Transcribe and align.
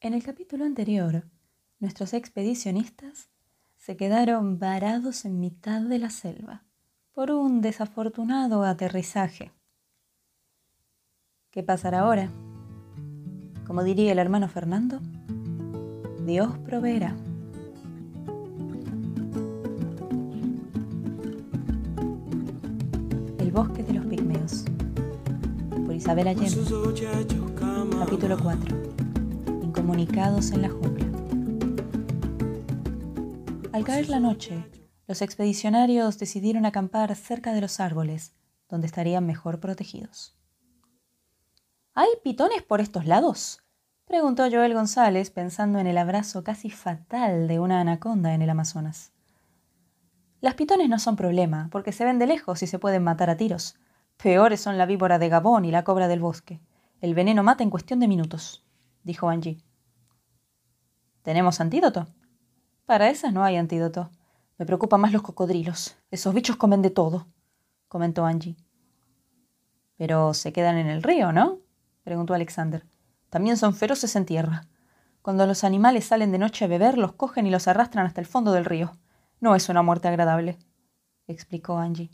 En 0.00 0.12
el 0.12 0.22
capítulo 0.22 0.66
anterior, 0.66 1.24
nuestros 1.80 2.12
expedicionistas 2.12 3.30
se 3.76 3.96
quedaron 3.96 4.58
varados 4.58 5.24
en 5.24 5.40
mitad 5.40 5.80
de 5.80 5.98
la 5.98 6.10
selva 6.10 6.64
por 7.12 7.30
un 7.30 7.62
desafortunado 7.62 8.62
aterrizaje. 8.64 9.52
¿Qué 11.50 11.62
pasará 11.62 12.00
ahora? 12.00 12.28
Como 13.66 13.82
diría 13.84 14.12
el 14.12 14.18
hermano 14.18 14.48
Fernando, 14.48 15.00
Dios 16.26 16.58
proveerá. 16.58 17.16
El 23.38 23.50
bosque 23.50 23.82
de 23.82 23.94
los 23.94 24.04
pigmeos. 24.04 24.66
Por 25.86 25.94
Isabel 25.94 26.28
Allende. 26.28 26.60
Capítulo 27.98 28.36
4. 28.38 28.85
Incomunicados 29.86 30.50
en 30.50 30.62
la 30.62 30.68
jungla. 30.68 31.06
Al 33.72 33.84
caer 33.84 34.08
la 34.08 34.18
noche, 34.18 34.68
los 35.06 35.22
expedicionarios 35.22 36.18
decidieron 36.18 36.66
acampar 36.66 37.14
cerca 37.14 37.52
de 37.52 37.60
los 37.60 37.78
árboles, 37.78 38.34
donde 38.68 38.88
estarían 38.88 39.24
mejor 39.26 39.60
protegidos. 39.60 40.36
¿Hay 41.94 42.08
pitones 42.24 42.64
por 42.64 42.80
estos 42.80 43.06
lados? 43.06 43.62
preguntó 44.06 44.50
Joel 44.50 44.74
González 44.74 45.30
pensando 45.30 45.78
en 45.78 45.86
el 45.86 45.98
abrazo 45.98 46.42
casi 46.42 46.68
fatal 46.68 47.46
de 47.46 47.60
una 47.60 47.80
anaconda 47.80 48.34
en 48.34 48.42
el 48.42 48.50
Amazonas. 48.50 49.12
Las 50.40 50.54
pitones 50.54 50.88
no 50.88 50.98
son 50.98 51.14
problema, 51.14 51.68
porque 51.70 51.92
se 51.92 52.04
ven 52.04 52.18
de 52.18 52.26
lejos 52.26 52.60
y 52.64 52.66
se 52.66 52.80
pueden 52.80 53.04
matar 53.04 53.30
a 53.30 53.36
tiros. 53.36 53.78
Peores 54.16 54.60
son 54.60 54.78
la 54.78 54.86
víbora 54.86 55.20
de 55.20 55.28
Gabón 55.28 55.64
y 55.64 55.70
la 55.70 55.84
cobra 55.84 56.08
del 56.08 56.18
bosque. 56.18 56.60
El 57.00 57.14
veneno 57.14 57.44
mata 57.44 57.62
en 57.62 57.70
cuestión 57.70 58.00
de 58.00 58.08
minutos, 58.08 58.64
dijo 59.04 59.28
Angie. 59.28 59.65
¿Tenemos 61.26 61.60
antídoto? 61.60 62.06
Para 62.84 63.10
esas 63.10 63.32
no 63.32 63.42
hay 63.42 63.56
antídoto. 63.56 64.12
Me 64.58 64.64
preocupan 64.64 65.00
más 65.00 65.12
los 65.12 65.22
cocodrilos. 65.22 65.96
Esos 66.12 66.32
bichos 66.32 66.54
comen 66.54 66.82
de 66.82 66.90
todo, 66.90 67.26
comentó 67.88 68.24
Angie. 68.24 68.56
Pero 69.96 70.34
se 70.34 70.52
quedan 70.52 70.78
en 70.78 70.86
el 70.86 71.02
río, 71.02 71.32
¿no? 71.32 71.58
preguntó 72.04 72.32
Alexander. 72.32 72.86
También 73.28 73.56
son 73.56 73.74
feroces 73.74 74.14
en 74.14 74.24
tierra. 74.24 74.68
Cuando 75.20 75.48
los 75.48 75.64
animales 75.64 76.04
salen 76.04 76.30
de 76.30 76.38
noche 76.38 76.64
a 76.64 76.68
beber, 76.68 76.96
los 76.96 77.14
cogen 77.14 77.44
y 77.48 77.50
los 77.50 77.66
arrastran 77.66 78.06
hasta 78.06 78.20
el 78.20 78.28
fondo 78.28 78.52
del 78.52 78.64
río. 78.64 78.92
No 79.40 79.56
es 79.56 79.68
una 79.68 79.82
muerte 79.82 80.06
agradable, 80.06 80.60
explicó 81.26 81.76
Angie. 81.76 82.12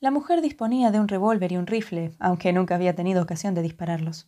La 0.00 0.10
mujer 0.10 0.40
disponía 0.40 0.90
de 0.90 0.98
un 0.98 1.06
revólver 1.06 1.52
y 1.52 1.56
un 1.56 1.68
rifle, 1.68 2.16
aunque 2.18 2.52
nunca 2.52 2.74
había 2.74 2.96
tenido 2.96 3.22
ocasión 3.22 3.54
de 3.54 3.62
dispararlos. 3.62 4.26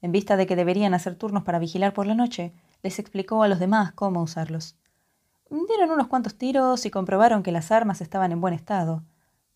En 0.00 0.12
vista 0.12 0.38
de 0.38 0.46
que 0.46 0.56
deberían 0.56 0.94
hacer 0.94 1.14
turnos 1.14 1.42
para 1.42 1.58
vigilar 1.58 1.92
por 1.92 2.06
la 2.06 2.14
noche, 2.14 2.54
les 2.82 2.98
explicó 2.98 3.42
a 3.42 3.48
los 3.48 3.58
demás 3.58 3.92
cómo 3.92 4.22
usarlos. 4.22 4.76
Dieron 5.50 5.90
unos 5.90 6.08
cuantos 6.08 6.36
tiros 6.36 6.86
y 6.86 6.90
comprobaron 6.90 7.42
que 7.42 7.52
las 7.52 7.70
armas 7.70 8.00
estaban 8.00 8.32
en 8.32 8.40
buen 8.40 8.54
estado, 8.54 9.04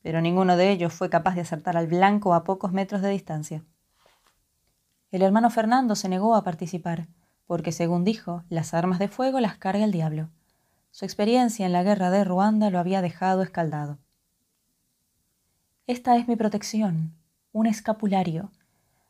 pero 0.03 0.21
ninguno 0.21 0.57
de 0.57 0.71
ellos 0.71 0.93
fue 0.93 1.11
capaz 1.11 1.35
de 1.35 1.43
acertar 1.43 1.77
al 1.77 1.87
blanco 1.87 2.35
a 2.35 2.45
pocos 2.45 2.73
metros 2.73 3.03
de 3.03 3.11
distancia. 3.11 3.65
El 5.11 5.23
hermano 5.23 5.51
Fernando 5.51 5.97
se 5.97 6.09
negó 6.09 6.37
a 6.37 6.45
participar, 6.45 7.09
porque, 7.47 7.73
según 7.73 8.05
dijo, 8.05 8.45
las 8.49 8.75
armas 8.75 9.01
de 9.01 9.09
fuego 9.09 9.41
las 9.41 9.57
carga 9.57 9.85
el 9.85 9.91
diablo. 9.91 10.29
Su 10.93 11.05
experiencia 11.05 11.67
en 11.67 11.73
la 11.73 11.83
guerra 11.83 12.11
de 12.11 12.23
Ruanda 12.25 12.71
lo 12.71 12.79
había 12.79 13.03
dejado 13.03 13.43
escaldado. 13.43 13.99
Esta 15.89 16.17
es 16.17 16.29
mi 16.29 16.37
protección, 16.37 17.13
un 17.53 17.67
escapulario, 17.67 18.53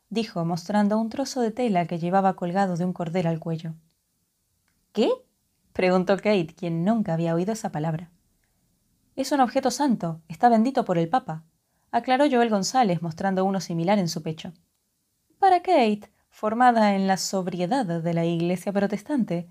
dijo, 0.09 0.43
mostrando 0.45 0.97
un 0.97 1.09
trozo 1.09 1.41
de 1.41 1.51
tela 1.51 1.85
que 1.85 1.99
llevaba 1.99 2.35
colgado 2.35 2.75
de 2.77 2.85
un 2.85 2.93
cordel 2.93 3.27
al 3.27 3.39
cuello. 3.39 3.75
¿Qué? 4.93 5.09
preguntó 5.71 6.17
Kate, 6.17 6.53
quien 6.55 6.83
nunca 6.83 7.13
había 7.13 7.33
oído 7.33 7.53
esa 7.53 7.71
palabra. 7.71 8.11
Es 9.15 9.31
un 9.31 9.39
objeto 9.39 9.71
santo, 9.71 10.21
está 10.27 10.49
bendito 10.49 10.83
por 10.83 10.97
el 10.97 11.07
Papa, 11.07 11.45
aclaró 11.91 12.25
Joel 12.29 12.49
González, 12.49 13.01
mostrando 13.01 13.45
uno 13.45 13.61
similar 13.61 13.99
en 13.99 14.09
su 14.09 14.21
pecho. 14.21 14.53
Para 15.39 15.61
Kate, 15.61 16.11
formada 16.29 16.95
en 16.95 17.07
la 17.07 17.17
sobriedad 17.17 17.85
de 17.85 18.13
la 18.13 18.25
Iglesia 18.25 18.73
protestante, 18.73 19.49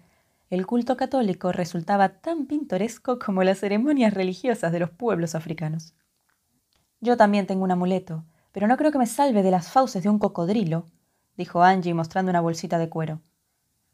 el 0.50 0.66
culto 0.66 0.97
católico 0.97 1.53
resultaba 1.53 2.20
tan 2.20 2.47
pintoresco 2.47 3.19
como 3.19 3.43
las 3.43 3.60
ceremonias 3.60 4.12
religiosas 4.12 4.72
de 4.72 4.81
los 4.81 4.91
pueblos 4.91 5.34
africanos. 5.34 5.94
Yo 7.00 7.16
también 7.16 7.47
tengo 7.47 7.64
un 7.64 7.70
amuleto, 7.70 8.25
pero 8.53 8.66
no 8.66 8.76
creo 8.76 8.93
que 8.93 8.98
me 8.98 9.06
salve 9.06 9.43
de 9.43 9.50
las 9.50 9.70
fauces 9.70 10.03
de 10.03 10.10
un 10.10 10.19
cocodrilo, 10.19 10.87
dijo 11.37 11.62
Angie 11.62 11.94
mostrando 11.94 12.31
una 12.31 12.43
bolsita 12.43 12.76
de 12.78 12.91
cuero. 12.91 13.22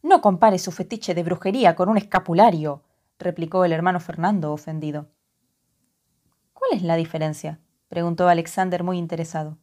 No 0.02 0.20
compare 0.20 0.58
su 0.58 0.72
fetiche 0.72 1.14
de 1.14 1.22
brujería 1.22 1.74
con 1.74 1.88
un 1.88 1.96
escapulario, 1.96 2.82
replicó 3.18 3.64
el 3.64 3.72
hermano 3.72 4.00
Fernando, 4.00 4.52
ofendido. 4.52 5.08
¿Cuál 6.52 6.72
es 6.72 6.82
la 6.82 6.96
diferencia? 6.96 7.60
preguntó 7.88 8.28
Alexander 8.28 8.82
muy 8.82 8.98
interesado. 8.98 9.58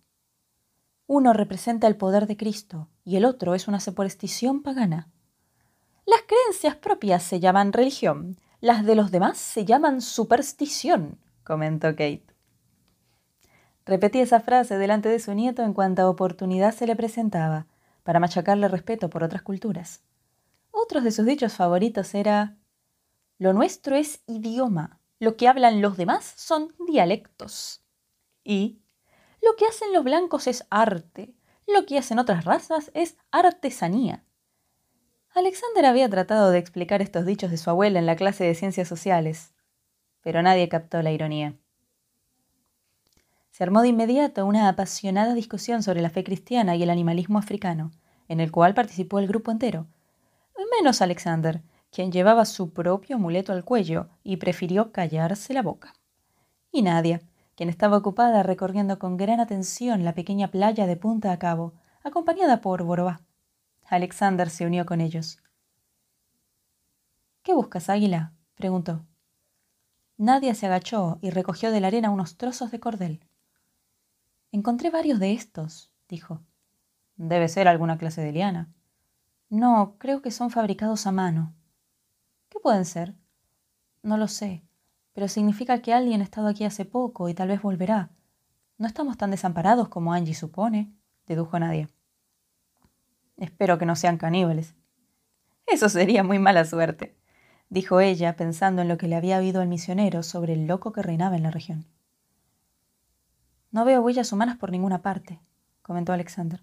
Uno 1.07 1.33
representa 1.33 1.88
el 1.88 1.97
poder 1.97 2.27
de 2.27 2.38
Cristo 2.38 2.89
y 3.03 3.17
el 3.17 3.25
otro 3.25 3.55
es 3.55 3.67
una 3.67 3.79
superstición 3.79 4.63
pagana. 4.63 5.09
Las 6.05 6.21
creencias 6.27 6.75
propias 6.75 7.23
se 7.23 7.39
llaman 7.39 7.73
religión, 7.73 8.38
las 8.61 8.85
de 8.85 8.95
los 8.95 9.11
demás 9.11 9.38
se 9.38 9.65
llaman 9.65 10.01
superstición, 10.01 11.19
comentó 11.44 11.89
Kate. 11.89 12.25
Repetí 13.85 14.19
esa 14.19 14.39
frase 14.39 14.77
delante 14.77 15.09
de 15.09 15.19
su 15.19 15.33
nieto 15.33 15.63
en 15.63 15.73
cuanta 15.73 16.07
oportunidad 16.07 16.73
se 16.73 16.88
le 16.88 16.95
presentaba, 16.95 17.67
para 18.03 18.19
machacarle 18.19 18.67
respeto 18.69 19.09
por 19.09 19.23
otras 19.23 19.41
culturas. 19.41 20.01
Otros 20.75 21.03
de 21.03 21.11
sus 21.11 21.28
dichos 21.28 21.53
favoritos 21.53 22.16
era 22.16 22.57
Lo 23.38 23.53
nuestro 23.53 23.95
es 23.95 24.23
idioma, 24.25 25.00
lo 25.19 25.38
que 25.38 25.47
hablan 25.47 25.81
los 25.81 25.97
demás 25.97 26.34
son 26.35 26.73
dialectos. 26.88 27.84
Y 28.44 28.81
lo 29.41 29.56
que 29.56 29.67
hacen 29.67 29.94
los 29.94 30.03
blancos 30.03 30.47
es 30.47 30.66
arte, 30.72 31.35
lo 31.67 31.85
que 31.85 32.00
hacen 32.00 32.17
otras 32.17 32.44
razas 32.44 32.89
es 32.95 33.17
artesanía. 33.31 34.25
Alexander 35.35 35.85
había 35.85 36.09
tratado 36.09 36.50
de 36.50 36.57
explicar 36.57 37.03
estos 37.03 37.25
dichos 37.25 37.51
de 37.51 37.57
su 37.57 37.69
abuela 37.69 38.00
en 38.00 38.07
la 38.07 38.16
clase 38.16 38.44
de 38.44 38.56
ciencias 38.56 38.88
sociales, 38.88 39.53
pero 40.22 40.41
nadie 40.41 40.69
captó 40.69 41.03
la 41.03 41.12
ironía. 41.12 41.53
Se 43.51 43.63
armó 43.63 43.83
de 43.83 43.89
inmediato 43.89 44.44
una 44.47 44.67
apasionada 44.69 45.35
discusión 45.35 45.83
sobre 45.83 46.01
la 46.01 46.09
fe 46.09 46.23
cristiana 46.23 46.75
y 46.75 46.81
el 46.81 46.89
animalismo 46.89 47.38
africano, 47.38 47.91
en 48.28 48.39
el 48.39 48.51
cual 48.51 48.73
participó 48.73 49.19
el 49.19 49.28
grupo 49.28 49.51
entero, 49.51 49.85
menos 50.78 51.02
Alexander, 51.02 51.62
quien 51.91 52.12
llevaba 52.12 52.46
su 52.46 52.74
propio 52.74 53.18
amuleto 53.18 53.53
al 53.53 53.64
cuello 53.64 54.09
y 54.24 54.38
prefirió 54.38 54.91
callarse 54.91 55.53
la 55.53 55.62
boca. 55.62 55.94
Y 56.72 56.81
Nadia, 56.81 57.22
quien 57.56 57.69
estaba 57.69 57.97
ocupada 57.97 58.41
recorriendo 58.44 58.97
con 58.97 59.16
gran 59.18 59.40
atención 59.40 60.03
la 60.03 60.16
pequeña 60.16 60.50
playa 60.50 60.88
de 60.88 60.97
punta 60.97 61.31
a 61.31 61.38
cabo, 61.38 61.74
acompañada 62.03 62.62
por 62.62 62.84
Borobá. 62.84 63.22
Alexander 63.86 64.50
se 64.50 64.66
unió 64.66 64.86
con 64.86 65.02
ellos. 65.02 65.38
¿Qué 67.44 67.53
buscas, 67.53 67.90
águila? 67.90 68.34
preguntó. 68.56 69.06
Nadia 70.18 70.56
se 70.56 70.66
agachó 70.66 71.19
y 71.22 71.30
recogió 71.30 71.72
de 71.72 71.80
la 71.80 71.88
arena 71.88 72.09
unos 72.09 72.38
trozos 72.38 72.72
de 72.72 72.80
cordel. 72.80 73.19
Encontré 74.52 74.90
varios 74.90 75.19
de 75.19 75.34
estos, 75.34 75.92
dijo. 76.08 76.42
Debe 77.16 77.50
ser 77.50 77.68
alguna 77.68 77.97
clase 77.97 78.22
de 78.22 78.31
liana. 78.31 78.74
No, 79.53 79.96
creo 79.97 80.22
que 80.22 80.31
son 80.31 80.50
fabricados 80.50 81.06
a 81.08 81.12
mano. 81.12 81.53
¿Qué 82.50 82.59
pueden 82.59 82.86
ser? 82.86 83.14
No 84.02 84.18
lo 84.18 84.28
sé 84.28 84.64
pero 85.14 85.28
significa 85.28 85.81
que 85.81 85.94
alguien 85.94 86.22
ha 86.22 86.24
estado 86.24 86.47
aquí 86.47 86.66
hace 86.66 86.86
poco 86.86 87.30
y 87.30 87.34
tal 87.34 87.47
vez 87.47 87.62
volverá. 87.62 88.09
No 88.78 88.88
estamos 88.88 89.18
tan 89.18 89.31
desamparados 89.31 89.88
como 89.88 90.13
Angie 90.13 90.34
supone, 90.34 90.92
dedujo 91.28 91.58
Nadia. 91.59 91.88
Espero 93.38 93.77
que 93.77 93.86
no 93.86 93.95
sean 93.95 94.18
caníbales. 94.18 94.75
Eso 95.68 95.88
sería 95.88 96.24
muy 96.24 96.39
mala 96.39 96.66
suerte, 96.66 97.16
dijo 97.69 98.00
ella, 98.00 98.36
pensando 98.36 98.81
en 98.81 98.88
lo 98.88 98.98
que 98.98 99.07
le 99.07 99.16
había 99.16 99.38
oído 99.38 99.62
el 99.62 99.69
misionero 99.69 100.24
sobre 100.24 100.54
el 100.54 100.68
loco 100.68 100.92
que 100.92 101.04
reinaba 101.04 101.38
en 101.38 101.44
la 101.44 101.51
región. 101.51 101.86
No 103.72 103.86
veo 103.86 104.01
huellas 104.01 104.31
humanas 104.31 104.57
por 104.57 104.72
ninguna 104.72 105.01
parte, 105.01 105.39
comentó 105.81 106.12
Alexander. 106.12 106.62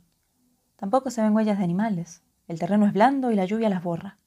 Tampoco 0.76 1.11
se 1.11 1.23
ven 1.23 1.35
huellas 1.35 1.59
de 1.59 1.64
animales. 1.64 2.23
El 2.50 2.58
terreno 2.58 2.85
es 2.85 2.93
blando 2.93 3.31
y 3.31 3.37
la 3.37 3.44
lluvia 3.44 3.69
las 3.69 3.81
borra. 3.81 4.19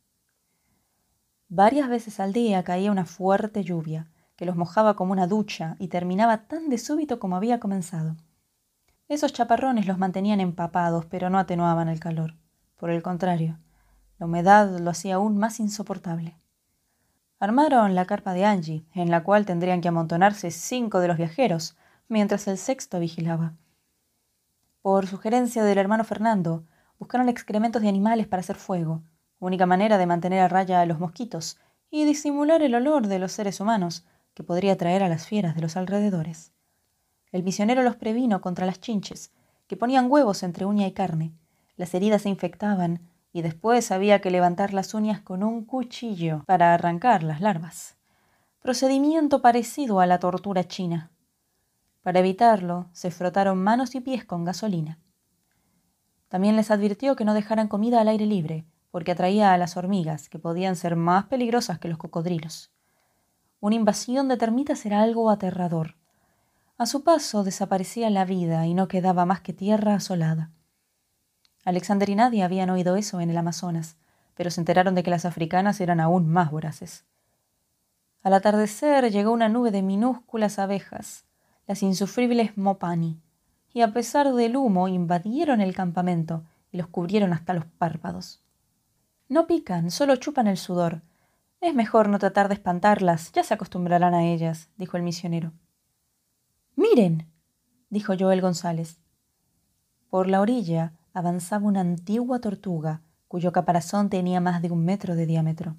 Varias 1.50 1.90
veces 1.90 2.22
al 2.22 2.32
día 2.32 2.64
caía 2.64 2.90
una 2.90 3.04
fuerte 3.04 3.66
lluvia, 3.66 4.08
que 4.38 4.46
los 4.46 4.56
mojaba 4.56 4.96
como 4.96 5.12
una 5.12 5.28
ducha 5.28 5.76
y 5.78 5.90
terminaba 5.90 6.48
tan 6.48 6.70
de 6.70 6.78
súbito 6.78 7.20
como 7.20 7.36
había 7.36 7.60
comenzado. 7.60 8.16
Esos 9.10 9.34
chaparrones 9.34 9.88
los 9.88 9.98
mantenían 9.98 10.40
empapados, 10.40 11.06
pero 11.08 11.30
no 11.30 11.38
atenuaban 11.38 11.90
el 11.90 12.00
calor. 12.00 12.38
Por 12.78 12.92
el 12.92 13.04
contrario, 13.04 13.60
la 14.20 14.26
humedad 14.26 14.80
lo 14.80 14.92
hacía 14.92 15.16
aún 15.16 15.38
más 15.38 15.60
insoportable. 15.60 16.38
Armaron 17.42 17.94
la 17.94 18.06
carpa 18.06 18.32
de 18.32 18.46
Angie, 18.46 18.86
en 18.94 19.12
la 19.12 19.26
cual 19.26 19.46
tendrían 19.46 19.82
que 19.82 19.90
amontonarse 19.90 20.50
cinco 20.50 21.02
de 21.02 21.10
los 21.10 21.18
viajeros, 21.18 21.76
mientras 22.08 22.48
el 22.48 22.58
sexto 22.58 23.02
vigilaba. 23.02 23.58
Por 24.82 25.08
sugerencia 25.08 25.66
del 25.66 25.78
hermano 25.78 26.06
Fernando, 26.06 26.64
Buscaron 27.04 27.28
excrementos 27.28 27.82
de 27.82 27.90
animales 27.90 28.28
para 28.28 28.40
hacer 28.40 28.56
fuego, 28.56 29.04
única 29.42 29.66
manera 29.66 29.98
de 29.98 30.06
mantener 30.06 30.40
a 30.40 30.48
raya 30.48 30.80
a 30.80 30.86
los 30.86 31.02
mosquitos 31.02 31.60
y 31.92 32.06
disimular 32.06 32.62
el 32.62 32.76
olor 32.76 33.08
de 33.08 33.20
los 33.20 33.34
seres 33.34 33.60
humanos 33.60 34.06
que 34.34 34.42
podría 34.42 34.78
traer 34.78 35.04
a 35.04 35.10
las 35.10 35.28
fieras 35.28 35.54
de 35.54 35.60
los 35.60 35.76
alrededores. 35.76 36.54
El 37.34 37.44
misionero 37.44 37.84
los 37.84 37.98
previno 37.98 38.40
contra 38.40 38.66
las 38.66 38.80
chinches, 38.80 39.34
que 39.68 39.76
ponían 39.76 40.10
huevos 40.10 40.44
entre 40.44 40.64
uña 40.64 40.88
y 40.88 40.94
carne. 40.94 41.34
Las 41.76 41.94
heridas 41.94 42.22
se 42.22 42.30
infectaban 42.30 43.02
y 43.34 43.42
después 43.42 43.92
había 43.92 44.22
que 44.22 44.32
levantar 44.32 44.74
las 44.74 44.94
uñas 44.94 45.20
con 45.20 45.44
un 45.44 45.66
cuchillo 45.66 46.44
para 46.46 46.74
arrancar 46.74 47.22
las 47.22 47.42
larvas. 47.42 47.98
Procedimiento 48.62 49.42
parecido 49.42 50.00
a 50.00 50.06
la 50.06 50.20
tortura 50.20 50.64
china. 50.70 51.12
Para 52.02 52.22
evitarlo, 52.22 52.88
se 52.94 53.12
frotaron 53.12 53.62
manos 53.62 53.94
y 53.94 54.00
pies 54.00 54.24
con 54.24 54.46
gasolina. 54.46 55.00
También 56.34 56.56
les 56.56 56.72
advirtió 56.72 57.16
que 57.16 57.26
no 57.26 57.36
dejaran 57.36 57.68
comida 57.68 58.02
al 58.02 58.08
aire 58.08 58.26
libre, 58.26 58.66
porque 58.90 59.12
atraía 59.12 59.54
a 59.54 59.58
las 59.60 59.78
hormigas, 59.78 60.30
que 60.30 60.40
podían 60.40 60.76
ser 60.76 60.96
más 60.96 61.26
peligrosas 61.26 61.78
que 61.78 61.88
los 61.88 62.00
cocodrilos. 62.00 62.72
Una 63.60 63.76
invasión 63.76 64.28
de 64.30 64.38
termitas 64.38 64.84
era 64.88 65.04
algo 65.04 65.30
aterrador. 65.30 65.96
A 66.80 66.88
su 66.88 67.04
paso 67.04 67.44
desaparecía 67.44 68.10
la 68.10 68.26
vida 68.26 68.66
y 68.66 68.74
no 68.74 68.88
quedaba 68.88 69.28
más 69.28 69.42
que 69.42 69.54
tierra 69.54 69.94
asolada. 69.94 70.50
Alexander 71.66 72.10
y 72.10 72.16
nadie 72.16 72.42
habían 72.42 72.72
oído 72.72 72.96
eso 72.96 73.22
en 73.22 73.30
el 73.30 73.38
Amazonas, 73.38 73.98
pero 74.34 74.50
se 74.50 74.60
enteraron 74.60 74.96
de 74.96 75.04
que 75.04 75.12
las 75.12 75.26
africanas 75.26 75.82
eran 75.82 76.00
aún 76.00 76.28
más 76.28 76.50
voraces. 76.50 77.06
Al 78.24 78.34
atardecer 78.34 79.12
llegó 79.12 79.34
una 79.34 79.50
nube 79.50 79.70
de 79.70 79.84
minúsculas 79.84 80.58
abejas, 80.58 81.26
las 81.68 81.84
insufribles 81.84 82.58
mopani, 82.58 83.22
y 83.74 83.82
a 83.82 83.92
pesar 83.92 84.32
del 84.34 84.56
humo 84.56 84.88
invadieron 84.88 85.60
el 85.60 85.74
campamento 85.76 86.44
y 86.72 86.78
los 86.78 86.88
cubrieron 86.88 87.34
hasta 87.34 87.54
los 87.54 87.66
párpados. 87.66 88.44
No 89.28 89.48
pican, 89.48 89.90
solo 89.90 90.16
chupan 90.16 90.48
el 90.48 90.58
sudor. 90.58 91.02
Es 91.60 91.74
mejor 91.74 92.10
no 92.10 92.20
tratar 92.20 92.50
de 92.50 92.54
espantarlas, 92.56 93.32
ya 93.32 93.44
se 93.44 93.54
acostumbrarán 93.54 94.14
a 94.14 94.26
ellas, 94.26 94.70
dijo 94.78 94.98
el 94.98 95.04
misionero. 95.04 95.54
Miren, 96.76 97.28
dijo 97.90 98.14
Joel 98.18 98.42
González. 98.42 99.00
Por 100.10 100.28
la 100.28 100.42
orilla 100.42 100.94
avanzaba 101.14 101.66
una 101.66 101.82
antigua 101.82 102.40
tortuga, 102.40 103.02
cuyo 103.28 103.52
caparazón 103.52 104.10
tenía 104.10 104.40
más 104.40 104.62
de 104.62 104.70
un 104.70 104.86
metro 104.86 105.16
de 105.16 105.26
diámetro. 105.26 105.78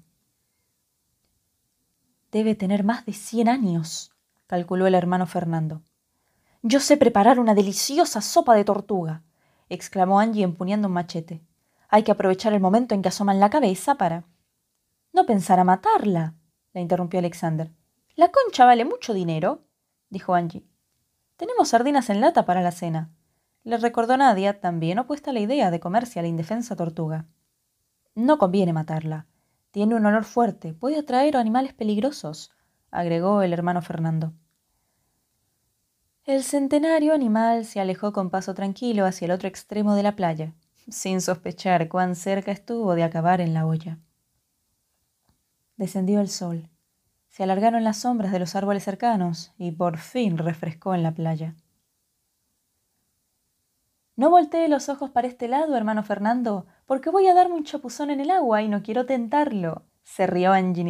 Debe 2.31 2.55
tener 2.55 2.83
más 2.83 3.05
de 3.05 3.13
cien 3.13 3.47
años, 3.47 4.11
calculó 4.47 4.87
el 4.87 4.95
hermano 4.95 5.25
Fernando. 5.25 5.81
Yo 6.67 6.79
sé 6.79 6.97
preparar 6.97 7.39
una 7.39 7.53
deliciosa 7.53 8.21
sopa 8.21 8.55
de 8.55 8.65
tortuga, 8.65 9.21
exclamó 9.69 10.19
Angie 10.19 10.43
empuñando 10.43 10.87
un 10.87 10.95
machete. 10.95 11.43
Hay 11.89 12.01
que 12.01 12.11
aprovechar 12.11 12.53
el 12.53 12.59
momento 12.59 12.95
en 12.95 13.03
que 13.03 13.09
asoman 13.09 13.39
la 13.39 13.51
cabeza 13.51 13.99
para. 13.99 14.23
No 15.13 15.27
pensar 15.27 15.59
a 15.59 15.63
matarla, 15.63 16.33
la 16.73 16.81
interrumpió 16.81 17.19
Alexander. 17.19 17.71
La 18.15 18.31
concha 18.31 18.65
vale 18.65 18.83
mucho 18.83 19.13
dinero, 19.13 19.61
dijo 20.09 20.33
Angie. 20.33 20.65
Tenemos 21.37 21.69
sardinas 21.69 22.09
en 22.09 22.19
lata 22.19 22.47
para 22.47 22.63
la 22.63 22.71
cena. 22.71 23.11
Le 23.63 23.77
recordó 23.77 24.17
Nadia, 24.17 24.59
también 24.59 24.97
opuesta 24.97 25.29
a 25.29 25.33
la 25.33 25.41
idea 25.41 25.69
de 25.69 25.79
comerse 25.79 26.17
a 26.17 26.23
la 26.23 26.29
indefensa 26.29 26.75
tortuga. 26.75 27.27
No 28.15 28.39
conviene 28.39 28.73
matarla. 28.73 29.27
Tiene 29.69 29.93
un 29.93 30.03
olor 30.07 30.23
fuerte, 30.23 30.73
puede 30.73 30.97
atraer 30.97 31.37
a 31.37 31.41
animales 31.41 31.75
peligrosos, 31.75 32.49
agregó 32.89 33.43
el 33.43 33.53
hermano 33.53 33.83
Fernando. 33.83 34.33
El 36.25 36.41
centenario 36.41 37.13
animal 37.13 37.65
se 37.65 37.79
alejó 37.79 38.11
con 38.11 38.31
paso 38.31 38.55
tranquilo 38.55 39.05
hacia 39.05 39.25
el 39.25 39.31
otro 39.31 39.47
extremo 39.47 39.93
de 39.93 40.01
la 40.01 40.15
playa, 40.15 40.55
sin 40.89 41.21
sospechar 41.21 41.87
cuán 41.87 42.15
cerca 42.15 42.51
estuvo 42.51 42.95
de 42.95 43.03
acabar 43.03 43.41
en 43.41 43.53
la 43.53 43.67
olla. 43.67 43.99
Descendió 45.77 46.21
el 46.21 46.29
sol, 46.29 46.67
se 47.29 47.43
alargaron 47.43 47.83
las 47.83 47.97
sombras 47.97 48.31
de 48.31 48.39
los 48.39 48.55
árboles 48.55 48.83
cercanos 48.83 49.53
y 49.59 49.71
por 49.71 49.99
fin 49.99 50.39
refrescó 50.39 50.95
en 50.95 51.03
la 51.03 51.11
playa. 51.13 51.53
No 54.15 54.31
voltee 54.31 54.67
los 54.67 54.89
ojos 54.89 55.11
para 55.11 55.27
este 55.27 55.47
lado, 55.47 55.77
hermano 55.77 56.01
Fernando, 56.01 56.65
porque 56.87 57.11
voy 57.11 57.27
a 57.27 57.35
darme 57.35 57.53
un 57.53 57.65
chapuzón 57.65 58.09
en 58.09 58.19
el 58.19 58.31
agua 58.31 58.63
y 58.63 58.67
no 58.67 58.81
quiero 58.81 59.05
tentarlo, 59.05 59.83
se 60.01 60.25
rió 60.25 60.53
Angie 60.53 60.83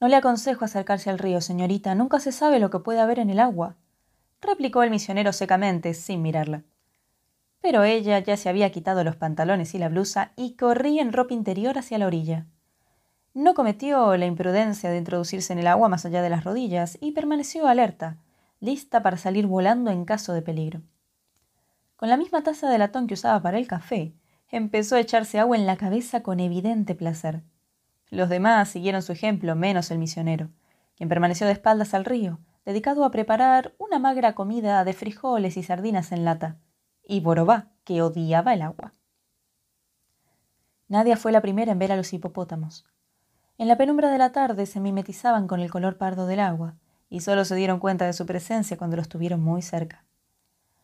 no 0.00 0.08
le 0.08 0.16
aconsejo 0.16 0.64
acercarse 0.64 1.10
al 1.10 1.18
río, 1.18 1.40
señorita. 1.40 1.94
Nunca 1.94 2.20
se 2.20 2.32
sabe 2.32 2.58
lo 2.58 2.70
que 2.70 2.78
puede 2.78 3.00
haber 3.00 3.18
en 3.18 3.30
el 3.30 3.38
agua, 3.38 3.76
replicó 4.40 4.82
el 4.82 4.90
misionero 4.90 5.32
secamente, 5.32 5.94
sin 5.94 6.22
mirarla. 6.22 6.62
Pero 7.60 7.84
ella 7.84 8.18
ya 8.20 8.36
se 8.38 8.48
había 8.48 8.72
quitado 8.72 9.04
los 9.04 9.16
pantalones 9.16 9.74
y 9.74 9.78
la 9.78 9.90
blusa 9.90 10.32
y 10.36 10.56
corría 10.56 11.02
en 11.02 11.12
ropa 11.12 11.34
interior 11.34 11.76
hacia 11.76 11.98
la 11.98 12.06
orilla. 12.06 12.46
No 13.34 13.54
cometió 13.54 14.16
la 14.16 14.26
imprudencia 14.26 14.90
de 14.90 14.96
introducirse 14.96 15.52
en 15.52 15.58
el 15.58 15.66
agua 15.66 15.88
más 15.88 16.06
allá 16.06 16.22
de 16.22 16.30
las 16.30 16.44
rodillas 16.44 16.96
y 17.00 17.12
permaneció 17.12 17.68
alerta, 17.68 18.16
lista 18.58 19.02
para 19.02 19.18
salir 19.18 19.46
volando 19.46 19.90
en 19.90 20.04
caso 20.06 20.32
de 20.32 20.42
peligro. 20.42 20.80
Con 21.96 22.08
la 22.08 22.16
misma 22.16 22.42
taza 22.42 22.70
de 22.70 22.78
latón 22.78 23.06
que 23.06 23.14
usaba 23.14 23.42
para 23.42 23.58
el 23.58 23.68
café, 23.68 24.14
empezó 24.50 24.96
a 24.96 25.00
echarse 25.00 25.38
agua 25.38 25.56
en 25.56 25.66
la 25.66 25.76
cabeza 25.76 26.22
con 26.22 26.40
evidente 26.40 26.94
placer. 26.94 27.42
Los 28.10 28.28
demás 28.28 28.68
siguieron 28.68 29.02
su 29.02 29.12
ejemplo, 29.12 29.54
menos 29.54 29.90
el 29.90 29.98
misionero, 29.98 30.50
quien 30.96 31.08
permaneció 31.08 31.46
de 31.46 31.52
espaldas 31.52 31.94
al 31.94 32.04
río, 32.04 32.40
dedicado 32.64 33.04
a 33.04 33.10
preparar 33.10 33.74
una 33.78 33.98
magra 33.98 34.34
comida 34.34 34.84
de 34.84 34.92
frijoles 34.92 35.56
y 35.56 35.62
sardinas 35.62 36.12
en 36.12 36.24
lata, 36.24 36.56
y 37.06 37.20
Borobá, 37.20 37.68
que 37.84 38.02
odiaba 38.02 38.52
el 38.52 38.62
agua. 38.62 38.94
Nadia 40.88 41.16
fue 41.16 41.30
la 41.30 41.40
primera 41.40 41.70
en 41.70 41.78
ver 41.78 41.92
a 41.92 41.96
los 41.96 42.12
hipopótamos. 42.12 42.84
En 43.58 43.68
la 43.68 43.76
penumbra 43.76 44.10
de 44.10 44.18
la 44.18 44.32
tarde 44.32 44.66
se 44.66 44.80
mimetizaban 44.80 45.46
con 45.46 45.60
el 45.60 45.70
color 45.70 45.96
pardo 45.96 46.26
del 46.26 46.40
agua, 46.40 46.74
y 47.08 47.20
solo 47.20 47.44
se 47.44 47.54
dieron 47.54 47.78
cuenta 47.78 48.06
de 48.06 48.12
su 48.12 48.26
presencia 48.26 48.76
cuando 48.76 48.96
los 48.96 49.08
tuvieron 49.08 49.40
muy 49.40 49.62
cerca. 49.62 50.04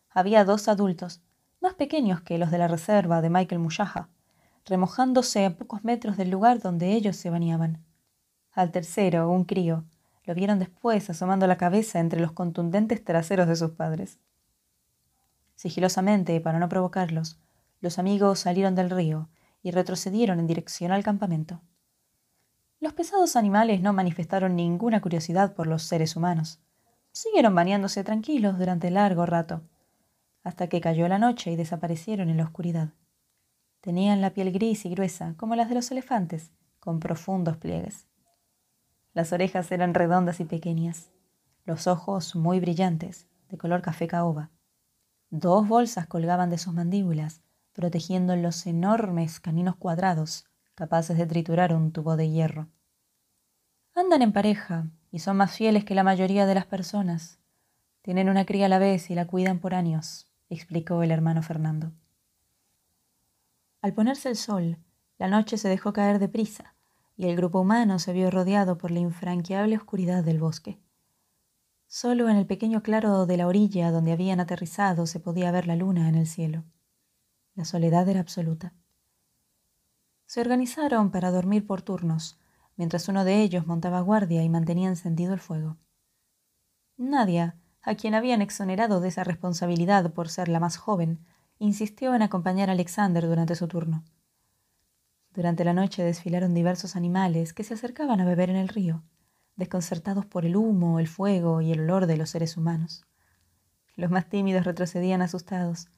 Había 0.09 0.45
dos 0.45 0.67
adultos, 0.67 1.21
más 1.59 1.73
pequeños 1.73 2.21
que 2.21 2.37
los 2.37 2.51
de 2.51 2.57
la 2.57 2.67
reserva 2.67 3.21
de 3.21 3.29
Michael 3.29 3.59
Mushaha, 3.59 4.09
remojándose 4.67 5.45
a 5.45 5.55
pocos 5.55 5.83
metros 5.83 6.17
del 6.17 6.29
lugar 6.29 6.59
donde 6.59 6.93
ellos 6.93 7.15
se 7.15 7.29
bañaban. 7.29 7.83
Al 8.51 8.71
tercero, 8.71 9.29
un 9.29 9.45
crío, 9.45 9.85
lo 10.25 10.35
vieron 10.35 10.59
después 10.59 11.09
asomando 11.09 11.47
la 11.47 11.57
cabeza 11.57 11.99
entre 11.99 12.19
los 12.19 12.33
contundentes 12.33 13.03
traseros 13.03 13.47
de 13.47 13.55
sus 13.55 13.71
padres. 13.71 14.19
Sigilosamente, 15.55 16.39
para 16.41 16.59
no 16.59 16.69
provocarlos, 16.69 17.39
los 17.79 17.97
amigos 17.97 18.39
salieron 18.39 18.75
del 18.75 18.89
río 18.89 19.29
y 19.63 19.71
retrocedieron 19.71 20.39
en 20.39 20.47
dirección 20.47 20.91
al 20.91 21.03
campamento. 21.03 21.61
Los 22.79 22.93
pesados 22.93 23.35
animales 23.35 23.81
no 23.81 23.93
manifestaron 23.93 24.55
ninguna 24.55 25.01
curiosidad 25.01 25.53
por 25.55 25.65
los 25.65 25.83
seres 25.83 26.15
humanos. 26.15 26.59
Siguieron 27.11 27.55
bañándose 27.55 28.03
tranquilos 28.03 28.59
durante 28.59 28.91
largo 28.91 29.25
rato, 29.25 29.61
hasta 30.43 30.67
que 30.67 30.81
cayó 30.81 31.07
la 31.07 31.17
noche 31.17 31.51
y 31.51 31.55
desaparecieron 31.55 32.29
en 32.29 32.37
la 32.37 32.43
oscuridad. 32.43 32.89
Tenían 33.87 34.19
la 34.19 34.31
piel 34.31 34.51
gris 34.51 34.85
y 34.85 34.89
gruesa, 34.89 35.33
como 35.37 35.55
las 35.55 35.69
de 35.69 35.75
los 35.75 35.89
elefantes, 35.91 36.51
con 36.81 36.99
profundos 36.99 37.55
pliegues. 37.55 38.05
Las 39.13 39.31
orejas 39.31 39.71
eran 39.71 39.93
redondas 39.93 40.41
y 40.41 40.43
pequeñas, 40.43 41.09
los 41.63 41.87
ojos 41.87 42.35
muy 42.35 42.59
brillantes, 42.59 43.27
de 43.47 43.57
color 43.57 43.81
café 43.81 44.07
caoba. 44.07 44.49
Dos 45.29 45.69
bolsas 45.69 46.05
colgaban 46.05 46.49
de 46.49 46.57
sus 46.57 46.73
mandíbulas, 46.73 47.39
protegiendo 47.71 48.35
los 48.35 48.67
enormes 48.67 49.39
caninos 49.39 49.77
cuadrados, 49.77 50.43
capaces 50.75 51.17
de 51.17 51.25
triturar 51.25 51.73
un 51.73 51.93
tubo 51.93 52.17
de 52.17 52.29
hierro. 52.29 52.67
Andan 53.95 54.21
en 54.21 54.33
pareja 54.33 54.87
y 55.13 55.19
son 55.19 55.37
más 55.37 55.55
fieles 55.55 55.85
que 55.85 55.95
la 55.95 56.03
mayoría 56.03 56.45
de 56.45 56.55
las 56.55 56.65
personas. 56.65 57.39
Tienen 58.01 58.27
una 58.27 58.45
cría 58.45 58.65
a 58.65 58.69
la 58.69 58.79
vez 58.79 59.09
y 59.09 59.15
la 59.15 59.27
cuidan 59.27 59.59
por 59.59 59.73
años, 59.73 60.29
explicó 60.49 61.03
el 61.03 61.11
hermano 61.11 61.41
Fernando. 61.41 61.93
Al 63.81 63.93
ponerse 63.93 64.29
el 64.29 64.35
sol, 64.35 64.77
la 65.17 65.27
noche 65.27 65.57
se 65.57 65.69
dejó 65.69 65.93
caer 65.93 66.19
deprisa 66.19 66.75
y 67.15 67.27
el 67.27 67.35
grupo 67.35 67.59
humano 67.59 67.99
se 67.99 68.13
vio 68.13 68.29
rodeado 68.29 68.77
por 68.77 68.91
la 68.91 68.99
infranqueable 68.99 69.75
oscuridad 69.77 70.23
del 70.23 70.39
bosque. 70.39 70.79
Solo 71.87 72.29
en 72.29 72.37
el 72.37 72.45
pequeño 72.45 72.83
claro 72.83 73.25
de 73.25 73.37
la 73.37 73.47
orilla 73.47 73.91
donde 73.91 74.11
habían 74.11 74.39
aterrizado 74.39 75.07
se 75.07 75.19
podía 75.19 75.51
ver 75.51 75.67
la 75.67 75.75
luna 75.75 76.09
en 76.09 76.15
el 76.15 76.27
cielo. 76.27 76.63
La 77.55 77.65
soledad 77.65 78.07
era 78.09 78.19
absoluta. 78.19 78.73
Se 80.25 80.41
organizaron 80.41 81.09
para 81.09 81.31
dormir 81.31 81.65
por 81.65 81.81
turnos, 81.81 82.37
mientras 82.75 83.07
uno 83.07 83.23
de 83.23 83.41
ellos 83.41 83.65
montaba 83.65 84.01
guardia 84.01 84.43
y 84.43 84.49
mantenía 84.49 84.89
encendido 84.89 85.33
el 85.33 85.39
fuego. 85.39 85.77
Nadia, 86.97 87.55
a 87.81 87.95
quien 87.95 88.13
habían 88.13 88.41
exonerado 88.41 88.99
de 88.99 89.07
esa 89.07 89.23
responsabilidad 89.23 90.11
por 90.11 90.29
ser 90.29 90.49
la 90.49 90.59
más 90.59 90.77
joven, 90.77 91.25
insistió 91.59 92.13
en 92.13 92.21
acompañar 92.21 92.69
a 92.69 92.73
Alexander 92.73 93.27
durante 93.27 93.55
su 93.55 93.67
turno. 93.67 94.03
Durante 95.33 95.63
la 95.63 95.73
noche 95.73 96.03
desfilaron 96.03 96.53
diversos 96.53 96.95
animales 96.95 97.53
que 97.53 97.63
se 97.63 97.75
acercaban 97.75 98.19
a 98.21 98.25
beber 98.25 98.49
en 98.49 98.55
el 98.55 98.67
río, 98.67 99.03
desconcertados 99.55 100.25
por 100.25 100.45
el 100.45 100.55
humo, 100.55 100.99
el 100.99 101.07
fuego 101.07 101.61
y 101.61 101.71
el 101.71 101.81
olor 101.81 102.07
de 102.07 102.17
los 102.17 102.29
seres 102.29 102.57
humanos. 102.57 103.05
Los 103.95 104.11
más 104.11 104.29
tímidos 104.29 104.65
retrocedían 104.65 105.21
asustados, 105.21 105.89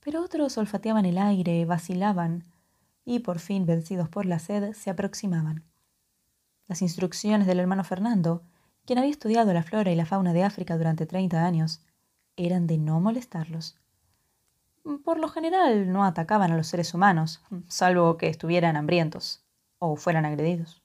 pero 0.00 0.22
otros 0.22 0.58
olfateaban 0.58 1.04
el 1.04 1.18
aire, 1.18 1.64
vacilaban 1.64 2.44
y, 3.04 3.20
por 3.20 3.38
fin, 3.38 3.66
vencidos 3.66 4.08
por 4.08 4.26
la 4.26 4.38
sed, 4.38 4.72
se 4.72 4.90
aproximaban. 4.90 5.64
Las 6.66 6.82
instrucciones 6.82 7.46
del 7.46 7.60
hermano 7.60 7.84
Fernando, 7.84 8.42
quien 8.84 8.98
había 8.98 9.10
estudiado 9.10 9.52
la 9.52 9.62
flora 9.62 9.92
y 9.92 9.96
la 9.96 10.06
fauna 10.06 10.32
de 10.32 10.42
África 10.42 10.76
durante 10.76 11.06
treinta 11.06 11.44
años, 11.44 11.80
eran 12.36 12.66
de 12.66 12.78
no 12.78 13.00
molestarlos. 13.00 13.76
Por 15.04 15.18
lo 15.18 15.28
general 15.28 15.92
no 15.92 16.04
atacaban 16.04 16.52
a 16.52 16.56
los 16.56 16.68
seres 16.68 16.94
humanos, 16.94 17.42
salvo 17.66 18.16
que 18.16 18.28
estuvieran 18.28 18.76
hambrientos 18.76 19.44
o 19.78 19.96
fueran 19.96 20.24
agredidos. 20.24 20.80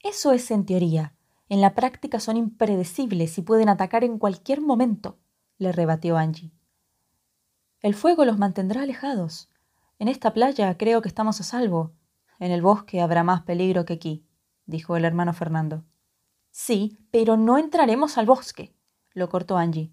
Eso 0.00 0.32
es 0.32 0.50
en 0.50 0.66
teoría. 0.66 1.14
En 1.48 1.62
la 1.62 1.74
práctica 1.74 2.20
son 2.20 2.36
impredecibles 2.36 3.38
y 3.38 3.42
pueden 3.42 3.70
atacar 3.70 4.04
en 4.04 4.18
cualquier 4.18 4.60
momento, 4.60 5.18
le 5.56 5.72
rebatió 5.72 6.18
Angie. 6.18 6.52
El 7.80 7.94
fuego 7.94 8.26
los 8.26 8.38
mantendrá 8.38 8.82
alejados. 8.82 9.48
En 9.98 10.08
esta 10.08 10.34
playa 10.34 10.76
creo 10.76 11.00
que 11.00 11.08
estamos 11.08 11.40
a 11.40 11.44
salvo. 11.44 11.94
En 12.38 12.52
el 12.52 12.60
bosque 12.60 13.00
habrá 13.00 13.24
más 13.24 13.42
peligro 13.42 13.86
que 13.86 13.94
aquí, 13.94 14.26
dijo 14.66 14.96
el 14.96 15.06
hermano 15.06 15.32
Fernando. 15.32 15.84
Sí, 16.50 16.98
pero 17.10 17.38
no 17.38 17.56
entraremos 17.56 18.18
al 18.18 18.26
bosque, 18.26 18.74
lo 19.14 19.30
cortó 19.30 19.56
Angie. 19.56 19.92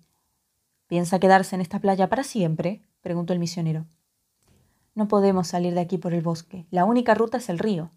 ¿Piensa 0.88 1.20
quedarse 1.20 1.56
en 1.56 1.62
esta 1.62 1.80
playa 1.80 2.10
para 2.10 2.24
siempre? 2.24 2.82
preguntó 3.02 3.34
el 3.34 3.40
misionero. 3.40 3.86
No 4.94 5.08
podemos 5.08 5.48
salir 5.48 5.74
de 5.74 5.82
aquí 5.82 5.98
por 5.98 6.14
el 6.14 6.22
bosque. 6.22 6.68
La 6.72 6.86
única 6.86 7.14
ruta 7.16 7.38
es 7.38 7.50
el 7.50 7.60
río. 7.60 7.92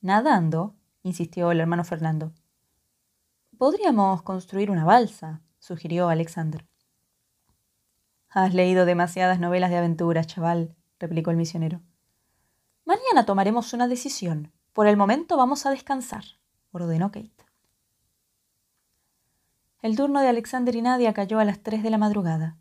Nadando, 0.00 0.74
insistió 1.02 1.50
el 1.50 1.60
hermano 1.60 1.84
Fernando. 1.84 2.32
Podríamos 3.58 4.22
construir 4.22 4.70
una 4.70 4.84
balsa, 4.84 5.42
sugirió 5.58 6.08
Alexander. 6.08 6.66
Has 8.28 8.54
leído 8.54 8.86
demasiadas 8.86 9.40
novelas 9.40 9.70
de 9.70 9.78
aventuras, 9.78 10.26
chaval, 10.26 10.76
replicó 10.98 11.30
el 11.30 11.36
misionero. 11.36 11.80
Mañana 12.84 13.26
tomaremos 13.26 13.72
una 13.72 13.88
decisión. 13.88 14.52
Por 14.72 14.86
el 14.86 14.96
momento 14.96 15.36
vamos 15.36 15.66
a 15.66 15.70
descansar, 15.70 16.24
ordenó 16.70 17.10
Kate. 17.10 17.49
El 19.82 19.96
turno 19.96 20.20
de 20.20 20.28
Alexander 20.28 20.76
y 20.76 20.82
Nadia 20.82 21.14
cayó 21.14 21.38
a 21.38 21.44
las 21.46 21.60
tres 21.60 21.82
de 21.82 21.88
la 21.88 21.96
madrugada. 21.96 22.58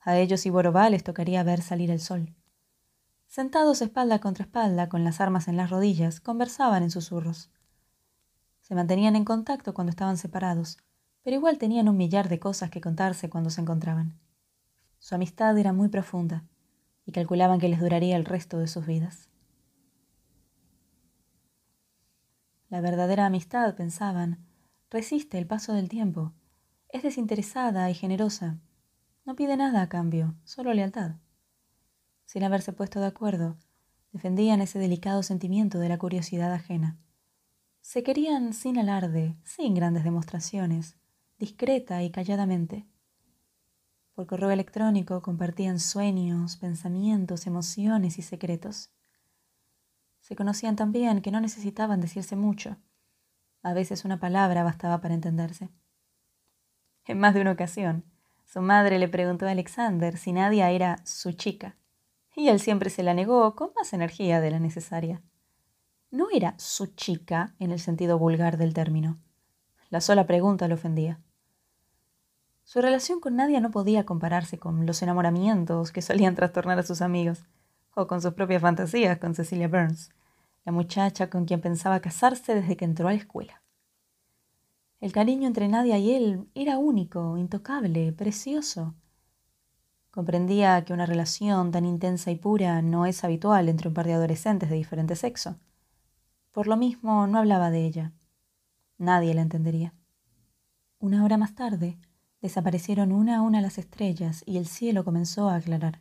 A 0.00 0.16
ellos 0.16 0.46
y 0.46 0.50
Borobá 0.50 0.90
les 0.90 1.04
tocaría 1.04 1.44
ver 1.44 1.62
salir 1.62 1.92
el 1.92 2.00
sol. 2.00 2.34
Sentados 3.28 3.82
espalda 3.82 4.18
contra 4.18 4.44
espalda, 4.44 4.88
con 4.88 5.04
las 5.04 5.20
armas 5.20 5.46
en 5.46 5.56
las 5.56 5.70
rodillas, 5.70 6.20
conversaban 6.20 6.82
en 6.82 6.90
susurros. 6.90 7.50
Se 8.62 8.74
mantenían 8.74 9.14
en 9.14 9.24
contacto 9.24 9.74
cuando 9.74 9.90
estaban 9.90 10.16
separados, 10.16 10.78
pero 11.22 11.36
igual 11.36 11.58
tenían 11.58 11.88
un 11.88 11.96
millar 11.96 12.28
de 12.28 12.40
cosas 12.40 12.70
que 12.70 12.80
contarse 12.80 13.30
cuando 13.30 13.50
se 13.50 13.60
encontraban. 13.60 14.18
Su 14.98 15.14
amistad 15.14 15.56
era 15.56 15.72
muy 15.72 15.88
profunda 15.88 16.44
y 17.04 17.12
calculaban 17.12 17.60
que 17.60 17.68
les 17.68 17.78
duraría 17.78 18.16
el 18.16 18.24
resto 18.24 18.58
de 18.58 18.66
sus 18.66 18.86
vidas. 18.86 19.28
La 22.70 22.80
verdadera 22.80 23.26
amistad, 23.26 23.76
pensaban, 23.76 24.44
resiste 24.90 25.38
el 25.38 25.46
paso 25.46 25.72
del 25.72 25.88
tiempo, 25.88 26.32
es 26.96 27.02
desinteresada 27.02 27.90
y 27.90 27.94
generosa, 27.94 28.58
no 29.26 29.36
pide 29.36 29.56
nada 29.56 29.82
a 29.82 29.88
cambio, 29.88 30.34
solo 30.44 30.72
lealtad. 30.72 31.16
Sin 32.24 32.42
haberse 32.42 32.72
puesto 32.72 33.00
de 33.00 33.06
acuerdo, 33.06 33.56
defendían 34.12 34.62
ese 34.62 34.78
delicado 34.78 35.22
sentimiento 35.22 35.78
de 35.78 35.90
la 35.90 35.98
curiosidad 35.98 36.52
ajena. 36.52 36.96
Se 37.82 38.02
querían 38.02 38.54
sin 38.54 38.78
alarde, 38.78 39.36
sin 39.44 39.74
grandes 39.74 40.04
demostraciones, 40.04 40.96
discreta 41.38 42.02
y 42.02 42.10
calladamente. 42.10 42.86
Por 44.14 44.26
correo 44.26 44.50
electrónico 44.50 45.20
compartían 45.20 45.78
sueños, 45.78 46.56
pensamientos, 46.56 47.46
emociones 47.46 48.18
y 48.18 48.22
secretos. 48.22 48.90
Se 50.20 50.34
conocían 50.34 50.76
tan 50.76 50.92
bien 50.92 51.20
que 51.20 51.30
no 51.30 51.40
necesitaban 51.40 52.00
decirse 52.00 52.36
mucho. 52.36 52.76
A 53.62 53.74
veces 53.74 54.06
una 54.06 54.18
palabra 54.18 54.64
bastaba 54.64 55.00
para 55.02 55.14
entenderse. 55.14 55.68
En 57.06 57.20
más 57.20 57.34
de 57.34 57.40
una 57.40 57.52
ocasión, 57.52 58.04
su 58.44 58.60
madre 58.60 58.98
le 58.98 59.08
preguntó 59.08 59.46
a 59.46 59.52
Alexander 59.52 60.18
si 60.18 60.32
Nadia 60.32 60.70
era 60.70 60.98
su 61.04 61.32
chica, 61.32 61.76
y 62.34 62.48
él 62.48 62.60
siempre 62.60 62.90
se 62.90 63.02
la 63.02 63.14
negó 63.14 63.54
con 63.54 63.70
más 63.76 63.92
energía 63.92 64.40
de 64.40 64.50
la 64.50 64.58
necesaria. 64.58 65.22
No 66.10 66.26
era 66.32 66.54
su 66.58 66.86
chica 66.94 67.54
en 67.60 67.70
el 67.70 67.78
sentido 67.78 68.18
vulgar 68.18 68.58
del 68.58 68.74
término. 68.74 69.18
La 69.88 70.00
sola 70.00 70.26
pregunta 70.26 70.66
le 70.66 70.74
ofendía. 70.74 71.20
Su 72.64 72.80
relación 72.80 73.20
con 73.20 73.36
Nadia 73.36 73.60
no 73.60 73.70
podía 73.70 74.04
compararse 74.04 74.58
con 74.58 74.84
los 74.86 75.00
enamoramientos 75.00 75.92
que 75.92 76.02
solían 76.02 76.34
trastornar 76.34 76.80
a 76.80 76.82
sus 76.82 77.00
amigos, 77.00 77.44
o 77.94 78.08
con 78.08 78.20
sus 78.20 78.34
propias 78.34 78.62
fantasías 78.62 79.18
con 79.18 79.34
Cecilia 79.34 79.68
Burns, 79.68 80.10
la 80.64 80.72
muchacha 80.72 81.30
con 81.30 81.44
quien 81.44 81.60
pensaba 81.60 82.00
casarse 82.00 82.54
desde 82.54 82.76
que 82.76 82.84
entró 82.84 83.06
a 83.06 83.12
la 83.12 83.18
escuela. 83.18 83.62
El 85.00 85.12
cariño 85.12 85.46
entre 85.46 85.68
Nadia 85.68 85.98
y 85.98 86.12
él 86.12 86.48
era 86.54 86.78
único, 86.78 87.36
intocable, 87.36 88.12
precioso. 88.12 88.94
Comprendía 90.10 90.84
que 90.84 90.92
una 90.92 91.06
relación 91.06 91.70
tan 91.70 91.84
intensa 91.84 92.30
y 92.30 92.36
pura 92.36 92.80
no 92.82 93.06
es 93.06 93.22
habitual 93.24 93.68
entre 93.68 93.88
un 93.88 93.94
par 93.94 94.06
de 94.06 94.14
adolescentes 94.14 94.70
de 94.70 94.76
diferente 94.76 95.16
sexo. 95.16 95.58
Por 96.52 96.66
lo 96.66 96.76
mismo, 96.76 97.26
no 97.26 97.38
hablaba 97.38 97.70
de 97.70 97.84
ella. 97.84 98.12
Nadie 98.98 99.34
la 99.34 99.42
entendería. 99.42 99.94
Una 100.98 101.22
hora 101.24 101.36
más 101.36 101.54
tarde, 101.54 101.98
Desaparecieron 102.40 103.12
una 103.12 103.38
a 103.38 103.42
una 103.42 103.60
las 103.60 103.78
estrellas 103.78 104.42
y 104.46 104.58
el 104.58 104.66
cielo 104.66 105.04
comenzó 105.04 105.48
a 105.48 105.56
aclarar. 105.56 106.00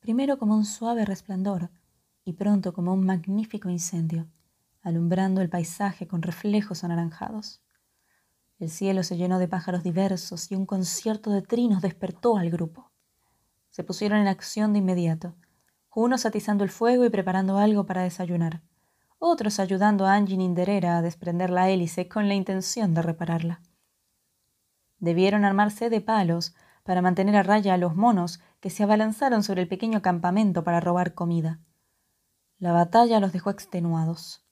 Primero 0.00 0.38
como 0.38 0.56
un 0.56 0.64
suave 0.64 1.04
resplandor 1.04 1.70
y 2.24 2.32
pronto 2.32 2.72
como 2.72 2.92
un 2.92 3.04
magnífico 3.04 3.68
incendio, 3.68 4.26
alumbrando 4.82 5.40
el 5.40 5.50
paisaje 5.50 6.08
con 6.08 6.22
reflejos 6.22 6.82
anaranjados. 6.82 7.62
El 8.58 8.70
cielo 8.70 9.02
se 9.02 9.16
llenó 9.16 9.38
de 9.38 9.48
pájaros 9.48 9.82
diversos 9.82 10.50
y 10.50 10.54
un 10.54 10.66
concierto 10.66 11.30
de 11.30 11.42
trinos 11.42 11.82
despertó 11.82 12.36
al 12.36 12.50
grupo. 12.50 12.90
Se 13.70 13.82
pusieron 13.82 14.18
en 14.18 14.28
acción 14.28 14.72
de 14.72 14.78
inmediato, 14.78 15.34
unos 15.94 16.26
atizando 16.26 16.64
el 16.64 16.70
fuego 16.70 17.04
y 17.04 17.10
preparando 17.10 17.58
algo 17.58 17.86
para 17.86 18.02
desayunar, 18.02 18.62
otros 19.18 19.58
ayudando 19.58 20.06
a 20.06 20.14
Angie 20.14 20.36
Ninderera 20.36 20.98
a 20.98 21.02
desprender 21.02 21.50
la 21.50 21.70
hélice 21.70 22.08
con 22.08 22.28
la 22.28 22.34
intención 22.34 22.94
de 22.94 23.02
repararla. 23.02 23.60
Debieron 24.98 25.44
armarse 25.44 25.90
de 25.90 26.00
palos 26.00 26.54
para 26.84 27.02
mantener 27.02 27.36
a 27.36 27.42
raya 27.42 27.74
a 27.74 27.78
los 27.78 27.96
monos 27.96 28.40
que 28.60 28.70
se 28.70 28.84
abalanzaron 28.84 29.42
sobre 29.42 29.62
el 29.62 29.68
pequeño 29.68 30.02
campamento 30.02 30.62
para 30.62 30.80
robar 30.80 31.14
comida. 31.14 31.60
La 32.58 32.72
batalla 32.72 33.20
los 33.20 33.32
dejó 33.32 33.50
extenuados. 33.50 34.43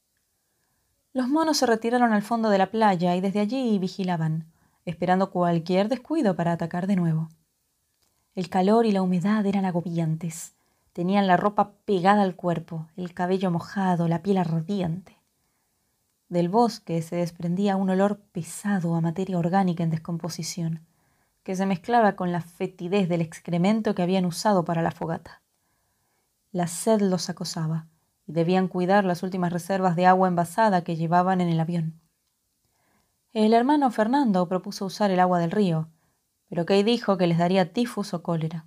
Los 1.15 1.29
monos 1.29 1.59
se 1.59 1.67
retiraron 1.67 2.15
al 2.15 2.23
fondo 2.23 2.49
de 2.49 2.57
la 2.57 2.71
playa 2.71 3.15
y 3.15 3.21
desde 3.21 3.41
allí 3.41 3.79
vigilaban, 3.79 4.51
esperando 4.87 5.31
cualquier 5.31 5.91
descuido 5.91 6.37
para 6.37 6.53
atacar 6.53 6.87
de 6.87 6.97
nuevo. 6.97 7.29
El 8.35 8.49
calor 8.49 8.87
y 8.87 8.93
la 8.93 9.03
humedad 9.03 9.45
eran 9.45 9.67
agobiantes. 9.67 10.55
Tenían 10.95 11.27
la 11.27 11.37
ropa 11.37 11.73
pegada 11.85 12.23
al 12.23 12.35
cuerpo, 12.35 12.89
el 12.97 13.13
cabello 13.13 13.51
mojado, 13.51 14.09
la 14.09 14.23
piel 14.23 14.39
ardiente. 14.39 15.19
Del 16.31 16.49
bosque 16.49 17.03
se 17.03 17.17
desprendía 17.17 17.77
un 17.77 17.91
olor 17.91 18.19
pesado 18.33 18.95
a 18.95 19.03
materia 19.03 19.39
orgánica 19.39 19.83
en 19.83 19.91
descomposición, 19.91 20.81
que 21.43 21.57
se 21.57 21.67
mezclaba 21.67 22.17
con 22.17 22.33
la 22.33 22.41
fetidez 22.41 23.07
del 23.11 23.21
excremento 23.21 23.95
que 23.95 24.03
habían 24.03 24.25
usado 24.25 24.65
para 24.65 24.81
la 24.81 24.93
fogata. 24.93 25.43
La 26.53 26.69
sed 26.69 27.03
los 27.03 27.29
acosaba 27.29 27.89
y 28.27 28.33
debían 28.33 28.69
cuidar 28.69 29.05
las 29.05 29.23
últimas 29.23 29.53
reservas 29.53 29.97
de 29.97 30.07
agua 30.07 30.29
envasada 30.29 30.85
que 30.85 30.97
llevaban 30.97 31.41
en 31.41 31.49
el 31.49 31.61
avión. 31.61 32.01
El 33.33 33.55
hermano 33.55 33.91
Fernando 33.91 34.47
propuso 34.47 34.85
usar 34.85 35.11
el 35.11 35.21
agua 35.21 35.39
del 35.39 35.51
río, 35.51 35.89
pero 36.49 36.67
Kay 36.67 36.83
dijo 36.83 37.17
que 37.17 37.27
les 37.27 37.39
daría 37.39 37.73
tifus 37.73 38.13
o 38.15 38.23
cólera. 38.23 38.67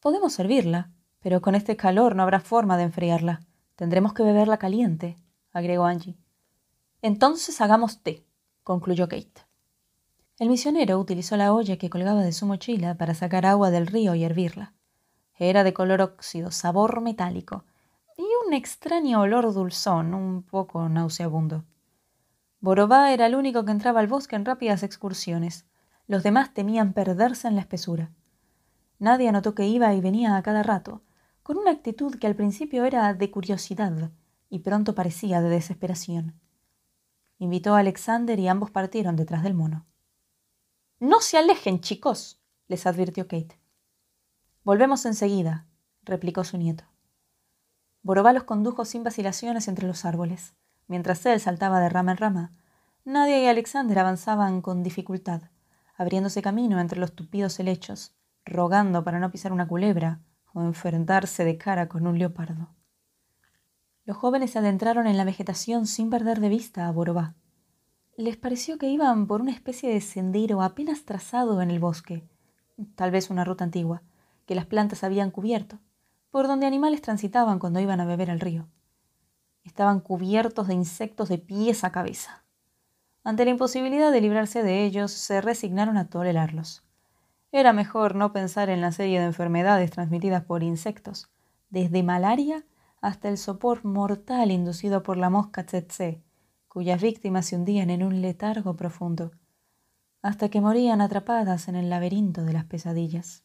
Podemos 0.00 0.34
servirla, 0.34 0.90
pero 1.20 1.40
con 1.40 1.54
este 1.54 1.76
calor 1.76 2.14
no 2.14 2.22
habrá 2.22 2.40
forma 2.40 2.76
de 2.76 2.84
enfriarla. 2.84 3.40
Tendremos 3.76 4.12
que 4.12 4.22
beberla 4.22 4.58
caliente, 4.58 5.16
agregó 5.52 5.86
Angie. 5.86 6.18
Entonces 7.00 7.60
hagamos 7.60 8.02
té, 8.02 8.26
concluyó 8.62 9.08
Kate. 9.08 9.46
El 10.38 10.50
misionero 10.50 10.98
utilizó 10.98 11.36
la 11.36 11.52
olla 11.52 11.78
que 11.78 11.90
colgaba 11.90 12.22
de 12.22 12.32
su 12.32 12.46
mochila 12.46 12.96
para 12.96 13.14
sacar 13.14 13.46
agua 13.46 13.70
del 13.70 13.86
río 13.86 14.14
y 14.14 14.24
hervirla. 14.24 14.74
Era 15.36 15.64
de 15.64 15.72
color 15.72 16.00
óxido, 16.00 16.50
sabor 16.50 17.00
metálico 17.00 17.64
un 18.48 18.54
extraño 18.54 19.20
olor 19.20 19.52
dulzón, 19.52 20.14
un 20.14 20.42
poco 20.42 20.88
nauseabundo. 20.88 21.66
Borobá 22.60 23.12
era 23.12 23.26
el 23.26 23.34
único 23.34 23.66
que 23.66 23.72
entraba 23.72 24.00
al 24.00 24.06
bosque 24.06 24.36
en 24.36 24.46
rápidas 24.46 24.82
excursiones. 24.82 25.66
Los 26.06 26.22
demás 26.22 26.54
temían 26.54 26.94
perderse 26.94 27.46
en 27.46 27.56
la 27.56 27.60
espesura. 27.60 28.10
Nadie 28.98 29.30
notó 29.32 29.54
que 29.54 29.66
iba 29.66 29.92
y 29.92 30.00
venía 30.00 30.34
a 30.34 30.42
cada 30.42 30.62
rato, 30.62 31.02
con 31.42 31.58
una 31.58 31.72
actitud 31.72 32.14
que 32.14 32.26
al 32.26 32.36
principio 32.36 32.86
era 32.86 33.12
de 33.12 33.30
curiosidad 33.30 34.12
y 34.48 34.60
pronto 34.60 34.94
parecía 34.94 35.42
de 35.42 35.50
desesperación. 35.50 36.40
Invitó 37.36 37.74
a 37.74 37.80
Alexander 37.80 38.40
y 38.40 38.48
ambos 38.48 38.70
partieron 38.70 39.14
detrás 39.14 39.42
del 39.42 39.52
mono. 39.52 39.84
No 41.00 41.20
se 41.20 41.36
alejen, 41.36 41.80
chicos, 41.80 42.40
les 42.66 42.86
advirtió 42.86 43.28
Kate. 43.28 43.60
Volvemos 44.64 45.04
enseguida, 45.04 45.66
replicó 46.02 46.44
su 46.44 46.56
nieto. 46.56 46.84
Borobá 48.08 48.32
los 48.32 48.44
condujo 48.44 48.86
sin 48.86 49.04
vacilaciones 49.04 49.68
entre 49.68 49.86
los 49.86 50.06
árboles. 50.06 50.54
Mientras 50.86 51.26
él 51.26 51.38
saltaba 51.40 51.78
de 51.78 51.90
rama 51.90 52.12
en 52.12 52.16
rama, 52.16 52.52
Nadia 53.04 53.38
y 53.38 53.44
Alexander 53.44 53.98
avanzaban 53.98 54.62
con 54.62 54.82
dificultad, 54.82 55.42
abriéndose 55.94 56.40
camino 56.40 56.80
entre 56.80 56.98
los 56.98 57.12
tupidos 57.12 57.60
helechos, 57.60 58.14
rogando 58.46 59.04
para 59.04 59.18
no 59.18 59.30
pisar 59.30 59.52
una 59.52 59.68
culebra 59.68 60.22
o 60.54 60.62
enfrentarse 60.62 61.44
de 61.44 61.58
cara 61.58 61.90
con 61.90 62.06
un 62.06 62.18
leopardo. 62.18 62.70
Los 64.06 64.16
jóvenes 64.16 64.52
se 64.52 64.60
adentraron 64.60 65.06
en 65.06 65.18
la 65.18 65.24
vegetación 65.24 65.86
sin 65.86 66.08
perder 66.08 66.40
de 66.40 66.48
vista 66.48 66.88
a 66.88 66.92
Borobá. 66.92 67.34
Les 68.16 68.38
pareció 68.38 68.78
que 68.78 68.88
iban 68.88 69.26
por 69.26 69.42
una 69.42 69.52
especie 69.52 69.92
de 69.92 70.00
sendero 70.00 70.62
apenas 70.62 71.04
trazado 71.04 71.60
en 71.60 71.70
el 71.70 71.78
bosque, 71.78 72.26
tal 72.94 73.10
vez 73.10 73.28
una 73.28 73.44
ruta 73.44 73.64
antigua, 73.64 74.00
que 74.46 74.54
las 74.54 74.64
plantas 74.64 75.04
habían 75.04 75.30
cubierto, 75.30 75.78
por 76.30 76.46
donde 76.46 76.66
animales 76.66 77.02
transitaban 77.02 77.58
cuando 77.58 77.80
iban 77.80 78.00
a 78.00 78.06
beber 78.06 78.30
al 78.30 78.40
río. 78.40 78.68
Estaban 79.64 80.00
cubiertos 80.00 80.68
de 80.68 80.74
insectos 80.74 81.28
de 81.28 81.38
pies 81.38 81.84
a 81.84 81.92
cabeza. 81.92 82.44
Ante 83.24 83.44
la 83.44 83.50
imposibilidad 83.50 84.12
de 84.12 84.20
librarse 84.20 84.62
de 84.62 84.84
ellos, 84.84 85.12
se 85.12 85.40
resignaron 85.40 85.96
a 85.96 86.08
tolerarlos. 86.08 86.84
Era 87.52 87.72
mejor 87.72 88.14
no 88.14 88.32
pensar 88.32 88.68
en 88.68 88.80
la 88.80 88.92
serie 88.92 89.20
de 89.20 89.26
enfermedades 89.26 89.90
transmitidas 89.90 90.44
por 90.44 90.62
insectos, 90.62 91.30
desde 91.70 92.02
malaria 92.02 92.64
hasta 93.00 93.28
el 93.28 93.38
sopor 93.38 93.84
mortal 93.84 94.50
inducido 94.50 95.02
por 95.02 95.16
la 95.16 95.30
mosca 95.30 95.64
tsetse, 95.64 96.22
cuyas 96.68 97.00
víctimas 97.00 97.46
se 97.46 97.56
hundían 97.56 97.90
en 97.90 98.02
un 98.02 98.20
letargo 98.20 98.76
profundo, 98.76 99.32
hasta 100.22 100.48
que 100.48 100.60
morían 100.60 101.00
atrapadas 101.00 101.68
en 101.68 101.76
el 101.76 101.90
laberinto 101.90 102.44
de 102.44 102.52
las 102.52 102.64
pesadillas. 102.64 103.44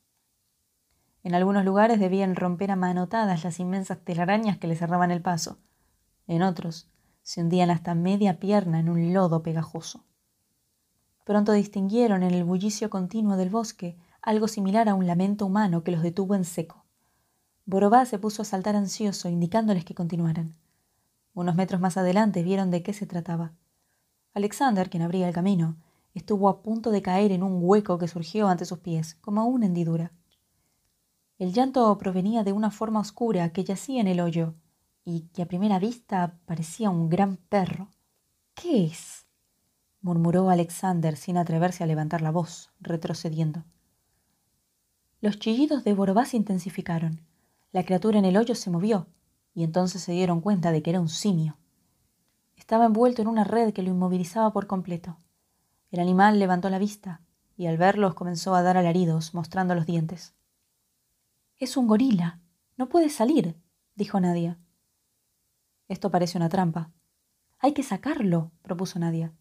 En 1.24 1.34
algunos 1.34 1.64
lugares 1.64 2.00
debían 2.00 2.36
romper 2.36 2.72
a 2.72 2.76
manotadas 2.76 3.44
las 3.44 3.60
inmensas 3.60 4.00
telarañas 4.04 4.58
que 4.58 4.68
les 4.68 4.80
cerraban 4.80 5.10
el 5.10 5.22
paso. 5.22 5.58
En 6.28 6.44
otros, 6.44 6.90
se 7.22 7.42
hundían 7.42 7.72
hasta 7.72 7.96
media 7.96 8.40
pierna 8.40 8.80
en 8.80 8.90
un 8.90 9.14
lodo 9.14 9.42
pegajoso. 9.42 10.04
Pronto 11.24 11.54
distinguieron 11.54 12.24
en 12.24 12.32
el 12.32 12.44
bullicio 12.44 12.90
continuo 12.90 13.38
del 13.38 13.50
bosque 13.50 13.98
algo 14.22 14.48
similar 14.48 14.90
a 14.90 14.96
un 14.96 15.08
lamento 15.08 15.46
humano 15.46 15.84
que 15.84 15.92
los 15.92 16.02
detuvo 16.02 16.36
en 16.36 16.44
seco. 16.44 16.86
Borobá 17.66 18.06
se 18.06 18.20
puso 18.20 18.42
a 18.42 18.46
saltar 18.46 18.76
ansioso, 18.76 19.30
indicándoles 19.30 19.86
que 19.86 19.96
continuaran. 19.96 20.56
Unos 21.34 21.56
metros 21.56 21.80
más 21.80 21.96
adelante 21.96 22.44
vieron 22.44 22.72
de 22.72 22.84
qué 22.84 22.92
se 22.94 23.06
trataba. 23.06 23.54
Alexander, 24.34 24.90
quien 24.90 25.04
abría 25.04 25.28
el 25.28 25.34
camino, 25.34 25.78
estuvo 26.14 26.50
a 26.50 26.62
punto 26.62 26.92
de 26.92 27.02
caer 27.02 27.32
en 27.32 27.44
un 27.44 27.60
hueco 27.62 27.98
que 27.98 28.10
surgió 28.10 28.48
ante 28.50 28.66
sus 28.66 28.80
pies, 28.80 29.16
como 29.22 29.46
una 29.46 29.66
hendidura. 29.66 30.12
El 31.40 31.52
llanto 31.52 31.98
provenía 31.98 32.44
de 32.44 32.54
una 32.54 32.70
forma 32.70 33.00
oscura 33.00 33.50
que 33.52 33.64
yacía 33.64 34.00
en 34.00 34.08
el 34.08 34.20
hoyo 34.20 34.56
y 35.04 35.22
que 35.34 35.42
a 35.42 35.48
primera 35.48 35.80
vista 35.80 36.38
parecía 36.46 36.90
un 36.90 37.10
gran 37.10 37.38
perro. 37.38 37.90
¿Qué 38.54 38.86
es? 38.86 39.26
murmuró 40.02 40.50
Alexander 40.50 41.16
sin 41.16 41.38
atreverse 41.38 41.84
a 41.84 41.88
levantar 41.88 42.22
la 42.22 42.32
voz, 42.32 42.72
retrocediendo. 42.80 43.64
Los 45.22 45.40
chillidos 45.40 45.84
de 45.84 45.94
Borobá 45.94 46.26
se 46.26 46.38
intensificaron. 46.38 47.22
La 47.72 47.84
criatura 47.84 48.20
en 48.20 48.26
el 48.26 48.38
hoyo 48.38 48.54
se 48.54 48.70
movió, 48.70 49.08
y 49.54 49.64
entonces 49.64 50.04
se 50.04 50.12
dieron 50.12 50.42
cuenta 50.42 50.72
de 50.72 50.84
que 50.84 50.90
era 50.90 51.02
un 51.02 51.10
simio. 51.10 51.58
Estaba 52.58 52.86
envuelto 52.86 53.22
en 53.22 53.30
una 53.30 53.44
red 53.44 53.74
que 53.74 53.82
lo 53.82 53.90
inmovilizaba 53.90 54.52
por 54.52 54.68
completo. 54.68 55.18
El 55.90 56.00
animal 56.00 56.40
levantó 56.40 56.70
la 56.70 56.80
vista, 56.80 57.22
y 57.56 57.68
al 57.68 57.78
verlos 57.78 58.14
comenzó 58.14 58.54
a 58.56 58.62
dar 58.62 58.78
alaridos, 58.78 59.34
mostrando 59.34 59.76
los 59.76 59.86
dientes. 59.86 60.36
Es 61.60 61.78
un 61.78 61.88
gorila. 61.88 62.40
No 62.78 62.90
puede 62.90 63.10
salir, 63.10 63.56
dijo 63.96 64.20
Nadia. 64.20 64.60
Esto 65.88 66.10
parece 66.10 66.38
una 66.38 66.50
trampa. 66.50 66.92
Hay 67.60 67.74
que 67.74 67.84
sacarlo, 67.84 68.52
propuso 68.62 69.00
Nadia. 69.00 69.34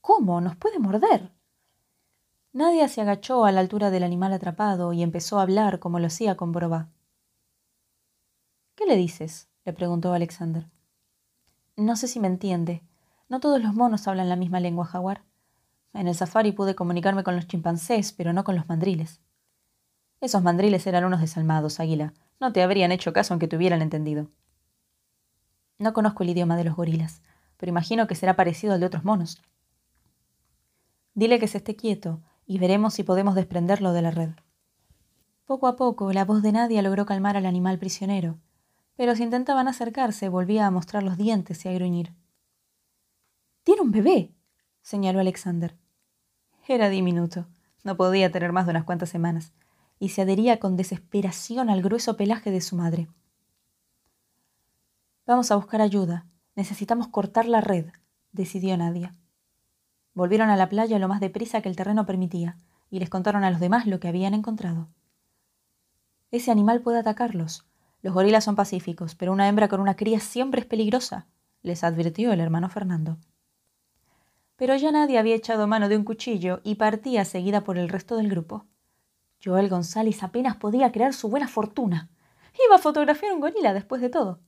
¿Cómo? 0.00 0.40
Nos 0.40 0.56
puede 0.56 0.78
morder. 0.78 1.32
Nadia 2.52 2.88
se 2.88 3.00
agachó 3.00 3.44
a 3.44 3.52
la 3.52 3.60
altura 3.60 3.90
del 3.90 4.04
animal 4.04 4.32
atrapado 4.32 4.92
y 4.92 5.02
empezó 5.02 5.38
a 5.38 5.42
hablar 5.42 5.78
como 5.78 5.98
lo 5.98 6.06
hacía 6.06 6.36
con 6.36 6.52
Borobá. 6.52 6.88
¿Qué 8.74 8.86
le 8.86 8.96
dices? 8.96 9.48
le 9.64 9.72
preguntó 9.72 10.12
Alexander. 10.12 10.70
No 11.76 11.96
sé 11.96 12.08
si 12.08 12.20
me 12.20 12.28
entiende. 12.28 12.82
No 13.28 13.40
todos 13.40 13.60
los 13.60 13.74
monos 13.74 14.06
hablan 14.06 14.28
la 14.28 14.36
misma 14.36 14.60
lengua 14.60 14.86
jaguar. 14.86 15.24
En 15.92 16.08
el 16.08 16.14
safari 16.14 16.52
pude 16.52 16.74
comunicarme 16.74 17.24
con 17.24 17.36
los 17.36 17.46
chimpancés, 17.46 18.12
pero 18.12 18.32
no 18.32 18.44
con 18.44 18.54
los 18.54 18.68
mandriles. 18.68 19.20
Esos 20.26 20.42
mandriles 20.42 20.84
eran 20.88 21.04
unos 21.04 21.20
desalmados, 21.20 21.78
Águila. 21.78 22.12
No 22.40 22.52
te 22.52 22.60
habrían 22.60 22.90
hecho 22.90 23.12
caso 23.12 23.32
aunque 23.32 23.46
te 23.46 23.56
hubieran 23.56 23.80
entendido. 23.80 24.26
No 25.78 25.92
conozco 25.92 26.24
el 26.24 26.30
idioma 26.30 26.56
de 26.56 26.64
los 26.64 26.74
gorilas, 26.74 27.22
pero 27.56 27.70
imagino 27.70 28.08
que 28.08 28.16
será 28.16 28.34
parecido 28.34 28.74
al 28.74 28.80
de 28.80 28.86
otros 28.86 29.04
monos. 29.04 29.40
Dile 31.14 31.38
que 31.38 31.46
se 31.46 31.58
esté 31.58 31.76
quieto 31.76 32.24
y 32.44 32.58
veremos 32.58 32.92
si 32.92 33.04
podemos 33.04 33.36
desprenderlo 33.36 33.92
de 33.92 34.02
la 34.02 34.10
red. 34.10 34.30
Poco 35.44 35.68
a 35.68 35.76
poco 35.76 36.12
la 36.12 36.24
voz 36.24 36.42
de 36.42 36.50
Nadia 36.50 36.82
logró 36.82 37.06
calmar 37.06 37.36
al 37.36 37.46
animal 37.46 37.78
prisionero, 37.78 38.40
pero 38.96 39.14
si 39.14 39.22
intentaban 39.22 39.68
acercarse 39.68 40.28
volvía 40.28 40.66
a 40.66 40.72
mostrar 40.72 41.04
los 41.04 41.16
dientes 41.16 41.64
y 41.64 41.68
a 41.68 41.72
gruñir. 41.72 42.12
Tiene 43.62 43.80
un 43.80 43.92
bebé, 43.92 44.34
señaló 44.82 45.20
Alexander. 45.20 45.76
Era 46.66 46.88
diminuto, 46.88 47.46
no 47.84 47.96
podía 47.96 48.32
tener 48.32 48.50
más 48.50 48.66
de 48.66 48.72
unas 48.72 48.82
cuantas 48.82 49.08
semanas, 49.08 49.52
y 49.98 50.10
se 50.10 50.22
adhería 50.22 50.58
con 50.60 50.76
desesperación 50.76 51.70
al 51.70 51.82
grueso 51.82 52.16
pelaje 52.16 52.50
de 52.50 52.60
su 52.60 52.76
madre. 52.76 53.08
Vamos 55.26 55.50
a 55.50 55.56
buscar 55.56 55.80
ayuda. 55.80 56.26
Necesitamos 56.54 57.08
cortar 57.08 57.46
la 57.46 57.60
red, 57.60 57.86
decidió 58.32 58.76
Nadia. 58.76 59.14
Volvieron 60.14 60.48
a 60.50 60.56
la 60.56 60.68
playa 60.68 60.98
lo 60.98 61.08
más 61.08 61.20
deprisa 61.20 61.60
que 61.60 61.68
el 61.68 61.76
terreno 61.76 62.06
permitía, 62.06 62.56
y 62.90 63.00
les 63.00 63.10
contaron 63.10 63.44
a 63.44 63.50
los 63.50 63.60
demás 63.60 63.86
lo 63.86 64.00
que 64.00 64.08
habían 64.08 64.34
encontrado. 64.34 64.88
Ese 66.30 66.50
animal 66.50 66.80
puede 66.80 66.98
atacarlos, 66.98 67.66
los 68.02 68.14
gorilas 68.14 68.44
son 68.44 68.54
pacíficos, 68.54 69.14
pero 69.14 69.32
una 69.32 69.48
hembra 69.48 69.68
con 69.68 69.80
una 69.80 69.96
cría 69.96 70.20
siempre 70.20 70.60
es 70.60 70.66
peligrosa, 70.66 71.26
les 71.62 71.82
advirtió 71.82 72.32
el 72.32 72.38
hermano 72.38 72.68
Fernando. 72.68 73.18
Pero 74.54 74.76
ya 74.76 74.92
nadie 74.92 75.18
había 75.18 75.34
echado 75.34 75.66
mano 75.66 75.88
de 75.88 75.96
un 75.96 76.04
cuchillo 76.04 76.60
y 76.62 76.76
partía 76.76 77.24
seguida 77.24 77.64
por 77.64 77.78
el 77.78 77.88
resto 77.88 78.16
del 78.16 78.30
grupo. 78.30 78.64
Joel 79.46 79.68
González 79.68 80.24
apenas 80.24 80.56
podía 80.56 80.90
crear 80.90 81.14
su 81.14 81.28
buena 81.28 81.46
fortuna. 81.46 82.10
Iba 82.66 82.76
a 82.76 82.80
fotografiar 82.80 83.32
un 83.32 83.40
gorila 83.40 83.72
después 83.72 84.02
de 84.02 84.08
todo. 84.08 84.40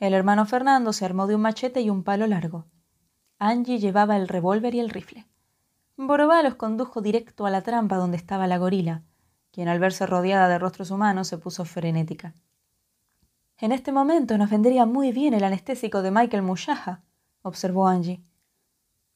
El 0.00 0.14
hermano 0.14 0.46
Fernando 0.46 0.92
se 0.92 1.04
armó 1.04 1.28
de 1.28 1.36
un 1.36 1.42
machete 1.42 1.80
y 1.80 1.90
un 1.90 2.02
palo 2.02 2.26
largo. 2.26 2.66
Angie 3.38 3.78
llevaba 3.78 4.16
el 4.16 4.26
revólver 4.26 4.74
y 4.74 4.80
el 4.80 4.90
rifle. 4.90 5.28
Borobá 5.96 6.42
los 6.42 6.56
condujo 6.56 7.00
directo 7.00 7.46
a 7.46 7.50
la 7.50 7.62
trampa 7.62 7.96
donde 7.96 8.16
estaba 8.16 8.48
la 8.48 8.58
gorila, 8.58 9.04
quien 9.52 9.68
al 9.68 9.78
verse 9.78 10.06
rodeada 10.06 10.48
de 10.48 10.58
rostros 10.58 10.90
humanos 10.90 11.28
se 11.28 11.38
puso 11.38 11.64
frenética. 11.64 12.34
En 13.58 13.70
este 13.70 13.92
momento 13.92 14.38
nos 14.38 14.50
vendría 14.50 14.86
muy 14.86 15.12
bien 15.12 15.34
el 15.34 15.44
anestésico 15.44 16.02
de 16.02 16.10
Michael 16.10 16.42
Mushaha, 16.42 17.02
observó 17.42 17.86
Angie. 17.86 18.24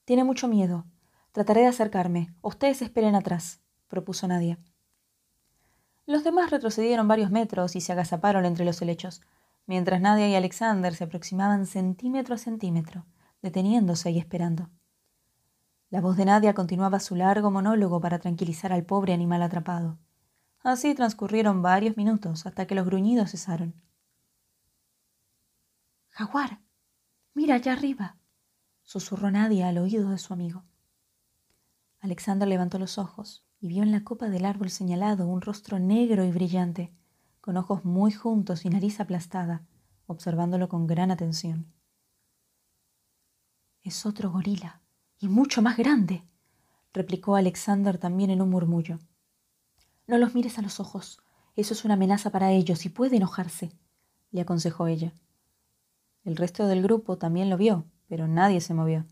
Tiene 0.05 0.23
mucho 0.23 0.47
miedo. 0.47 0.85
Trataré 1.33 1.63
de 1.63 1.69
acercarme. 1.69 2.35
Ustedes 2.43 2.83
esperen 2.83 3.15
atrás, 3.15 3.61
propuso 3.89 4.29
Nadia. 4.29 4.59
Los 6.07 6.23
demás 6.23 6.51
retrocedieron 6.51 7.09
varios 7.09 7.31
metros 7.31 7.77
y 7.77 7.81
se 7.81 7.93
agazaparon 7.93 8.45
entre 8.45 8.67
los 8.67 8.81
helechos, 8.83 9.23
mientras 9.67 10.01
Nadia 10.01 10.29
y 10.29 10.35
Alexander 10.35 10.95
se 10.95 11.05
aproximaban 11.05 11.67
centímetro 11.67 12.35
a 12.35 12.39
centímetro, 12.39 13.07
deteniéndose 13.41 14.11
y 14.11 14.19
esperando. 14.19 14.69
La 15.89 16.03
voz 16.03 16.17
de 16.17 16.27
Nadia 16.27 16.55
continuaba 16.55 17.01
su 17.01 17.17
largo 17.17 17.51
monólogo 17.51 18.01
para 18.01 18.19
tranquilizar 18.19 18.73
al 18.73 18.85
pobre 18.85 19.15
animal 19.15 19.43
atrapado. 19.43 19.99
Así 20.63 20.95
transcurrieron 20.95 21.63
varios 21.63 21.97
minutos 21.97 22.47
hasta 22.47 22.67
que 22.67 22.75
los 22.75 22.85
gruñidos 22.85 23.31
cesaron. 23.31 23.75
Jaguar, 26.11 26.61
mira 27.33 27.57
allá 27.57 27.73
arriba, 27.73 28.17
susurró 28.83 29.31
Nadia 29.31 29.69
al 29.69 29.79
oído 29.79 30.11
de 30.11 30.19
su 30.19 30.33
amigo. 30.33 30.65
Alexander 32.01 32.47
levantó 32.47 32.79
los 32.79 32.99
ojos 32.99 33.44
y 33.65 33.67
vio 33.67 33.83
en 33.83 33.93
la 33.93 34.05
copa 34.05 34.29
del 34.29 34.45
árbol 34.45 34.69
señalado 34.69 35.27
un 35.27 35.41
rostro 35.41 35.79
negro 35.79 36.23
y 36.23 36.31
brillante, 36.31 36.93
con 37.41 37.57
ojos 37.57 37.83
muy 37.83 38.13
juntos 38.13 38.67
y 38.67 38.69
nariz 38.69 39.01
aplastada, 39.01 39.65
observándolo 40.07 40.69
con 40.69 40.87
gran 40.87 41.11
atención. 41.11 41.73
Es 43.83 44.05
otro 44.05 44.31
gorila, 44.31 44.83
y 45.19 45.29
mucho 45.29 45.63
más 45.63 45.79
grande, 45.79 46.25
replicó 46.93 47.37
Alexander 47.37 47.97
también 47.97 48.29
en 48.29 48.43
un 48.43 48.51
murmullo. 48.51 48.99
No 50.07 50.19
los 50.19 50.35
mires 50.35 50.59
a 50.59 50.63
los 50.63 50.79
ojos, 50.79 51.23
eso 51.57 51.73
es 51.73 51.87
una 51.87 51.95
amenaza 51.95 52.29
para 52.31 52.53
ellos 52.53 52.85
y 52.85 52.91
puede 52.91 53.17
enojarse, 53.17 53.73
le 54.31 54.43
aconsejó 54.43 54.89
ella. 54.89 55.15
El 56.23 56.37
resto 56.37 56.67
del 56.67 56.83
grupo 56.83 57.17
también 57.17 57.49
lo 57.49 57.57
vio, 57.57 57.87
pero 58.09 58.29
nadie 58.29 58.61
se 58.61 58.75
movió. 58.75 59.07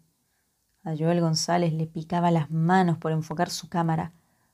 A 0.82 0.94
Joel 0.94 1.22
González 1.22 1.72
le 1.72 1.86
picaba 1.86 2.30
las 2.30 2.50
manos 2.50 2.98
por 2.98 3.12
enfocar 3.12 3.48
su 3.48 3.70
cámara, 3.70 4.12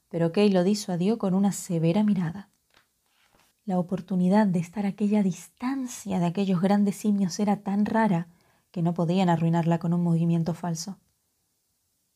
pero 0.09 0.33
Kay 0.33 0.51
lo 0.51 0.65
disuadió 0.65 1.19
con 1.19 1.35
una 1.35 1.53
severa 1.53 2.03
mirada. 2.03 2.51
La 3.65 3.79
oportunidad 3.79 4.47
de 4.47 4.59
estar 4.59 4.87
a 4.87 4.91
aquella 4.91 5.23
distancia 5.23 6.19
de 6.19 6.27
aquellos 6.27 6.61
grandes 6.61 6.97
simios 6.97 7.39
era 7.39 7.63
tan 7.63 7.85
rara 7.85 8.29
que 8.71 8.83
no 8.83 8.95
podían 8.95 9.29
arruinarla 9.29 9.79
con 9.79 9.93
un 9.93 10.03
movimiento 10.03 10.55
falso. 10.55 10.99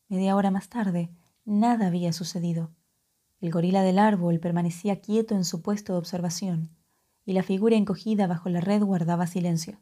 Media 0.08 0.36
hora 0.36 0.50
más 0.50 0.68
tarde, 0.68 1.10
nada 1.44 1.86
había 1.86 2.12
sucedido. 2.12 2.70
El 3.40 3.50
gorila 3.50 3.82
del 3.82 3.98
árbol 3.98 4.40
permanecía 4.40 5.00
quieto 5.00 5.34
en 5.34 5.44
su 5.44 5.62
puesto 5.62 5.92
de 5.92 5.98
observación, 5.98 6.70
y 7.24 7.32
la 7.32 7.42
figura 7.42 7.76
encogida 7.76 8.26
bajo 8.26 8.48
la 8.48 8.60
red 8.60 8.82
guardaba 8.82 9.26
silencio. 9.26 9.80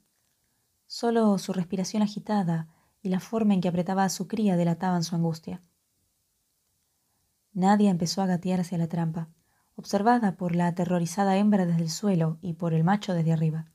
Solo 0.86 1.38
su 1.38 1.52
respiración 1.52 2.02
agitada 2.02 2.68
y 3.02 3.10
la 3.10 3.20
forma 3.20 3.54
en 3.54 3.60
que 3.60 3.68
apretaba 3.68 4.04
a 4.04 4.08
su 4.08 4.26
cría 4.26 4.56
delataban 4.56 5.04
su 5.04 5.14
angustia. 5.14 5.60
Nadia 7.52 7.90
empezó 7.90 8.22
a 8.22 8.26
gatear 8.26 8.60
hacia 8.60 8.78
la 8.78 8.88
trampa, 8.88 9.28
observada 9.74 10.36
por 10.36 10.54
la 10.54 10.68
aterrorizada 10.68 11.36
hembra 11.36 11.66
desde 11.66 11.82
el 11.82 11.90
suelo 11.90 12.38
y 12.40 12.54
por 12.54 12.74
el 12.74 12.84
macho 12.84 13.14
desde 13.14 13.32
arriba. 13.32 13.66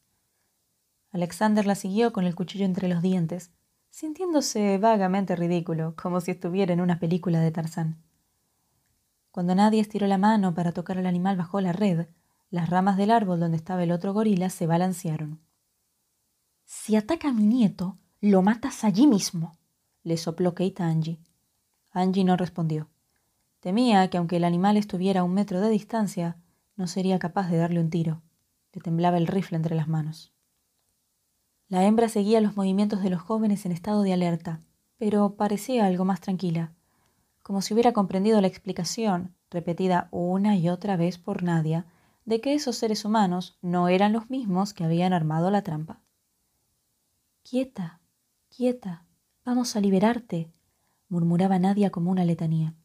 Alexander 1.11 1.65
la 1.65 1.75
siguió 1.75 2.13
con 2.13 2.25
el 2.25 2.35
cuchillo 2.35 2.65
entre 2.65 2.87
los 2.87 3.01
dientes, 3.01 3.51
sintiéndose 3.89 4.77
vagamente 4.77 5.35
ridículo, 5.35 5.95
como 5.95 6.19
si 6.21 6.31
estuviera 6.31 6.73
en 6.73 6.81
una 6.81 6.99
película 6.99 7.39
de 7.39 7.51
Tarzán. 7.51 8.03
Cuando 9.31 9.55
Nadia 9.55 9.81
estiró 9.81 10.07
la 10.07 10.17
mano 10.17 10.53
para 10.53 10.71
tocar 10.71 10.97
al 10.97 11.05
animal 11.05 11.37
bajo 11.37 11.59
la 11.61 11.73
red, 11.73 12.07
las 12.49 12.69
ramas 12.69 12.97
del 12.97 13.11
árbol 13.11 13.39
donde 13.39 13.57
estaba 13.57 13.83
el 13.83 13.91
otro 13.91 14.13
gorila 14.13 14.49
se 14.49 14.67
balancearon. 14.67 15.41
Si 16.63 16.95
ataca 16.95 17.29
a 17.29 17.33
mi 17.33 17.45
nieto, 17.45 17.97
lo 18.21 18.41
matas 18.41 18.83
allí 18.83 19.07
mismo, 19.07 19.57
le 20.03 20.17
sopló 20.17 20.53
Kate 20.53 20.83
a 20.83 20.87
Angie. 20.87 21.19
Angie 21.91 22.23
no 22.23 22.37
respondió. 22.37 22.89
Temía 23.65 24.07
que 24.11 24.19
aunque 24.19 24.35
el 24.35 24.43
animal 24.43 24.77
estuviera 24.77 25.21
a 25.21 25.23
un 25.23 25.33
metro 25.33 25.59
de 25.59 25.69
distancia, 25.69 26.37
no 26.75 26.85
sería 26.85 27.17
capaz 27.17 27.49
de 27.49 27.57
darle 27.57 27.79
un 27.79 27.89
tiro. 27.89 28.21
Le 28.73 28.79
temblaba 28.79 29.17
el 29.17 29.25
rifle 29.25 29.57
entre 29.57 29.73
las 29.73 29.87
manos. 29.87 30.35
La 31.67 31.83
hembra 31.83 32.07
seguía 32.07 32.41
los 32.41 32.55
movimientos 32.55 33.01
de 33.01 33.09
los 33.09 33.23
jóvenes 33.23 33.65
en 33.65 33.71
estado 33.71 34.03
de 34.03 34.13
alerta, 34.13 34.61
pero 34.99 35.35
parecía 35.35 35.87
algo 35.87 36.05
más 36.05 36.21
tranquila, 36.21 36.75
como 37.41 37.63
si 37.63 37.73
hubiera 37.73 37.91
comprendido 37.91 38.39
la 38.39 38.45
explicación, 38.45 39.33
repetida 39.49 40.09
una 40.11 40.55
y 40.55 40.69
otra 40.69 40.95
vez 40.95 41.17
por 41.17 41.41
Nadia, 41.41 41.87
de 42.23 42.41
que 42.41 42.53
esos 42.53 42.75
seres 42.75 43.03
humanos 43.03 43.57
no 43.63 43.87
eran 43.87 44.13
los 44.13 44.29
mismos 44.29 44.75
que 44.75 44.83
habían 44.83 45.11
armado 45.11 45.49
la 45.49 45.63
trampa. 45.63 46.03
Quieta, 47.41 47.99
quieta, 48.47 49.07
vamos 49.43 49.75
a 49.75 49.81
liberarte, 49.81 50.51
murmuraba 51.09 51.57
Nadia 51.57 51.89
como 51.89 52.11
una 52.11 52.25
letanía. 52.25 52.75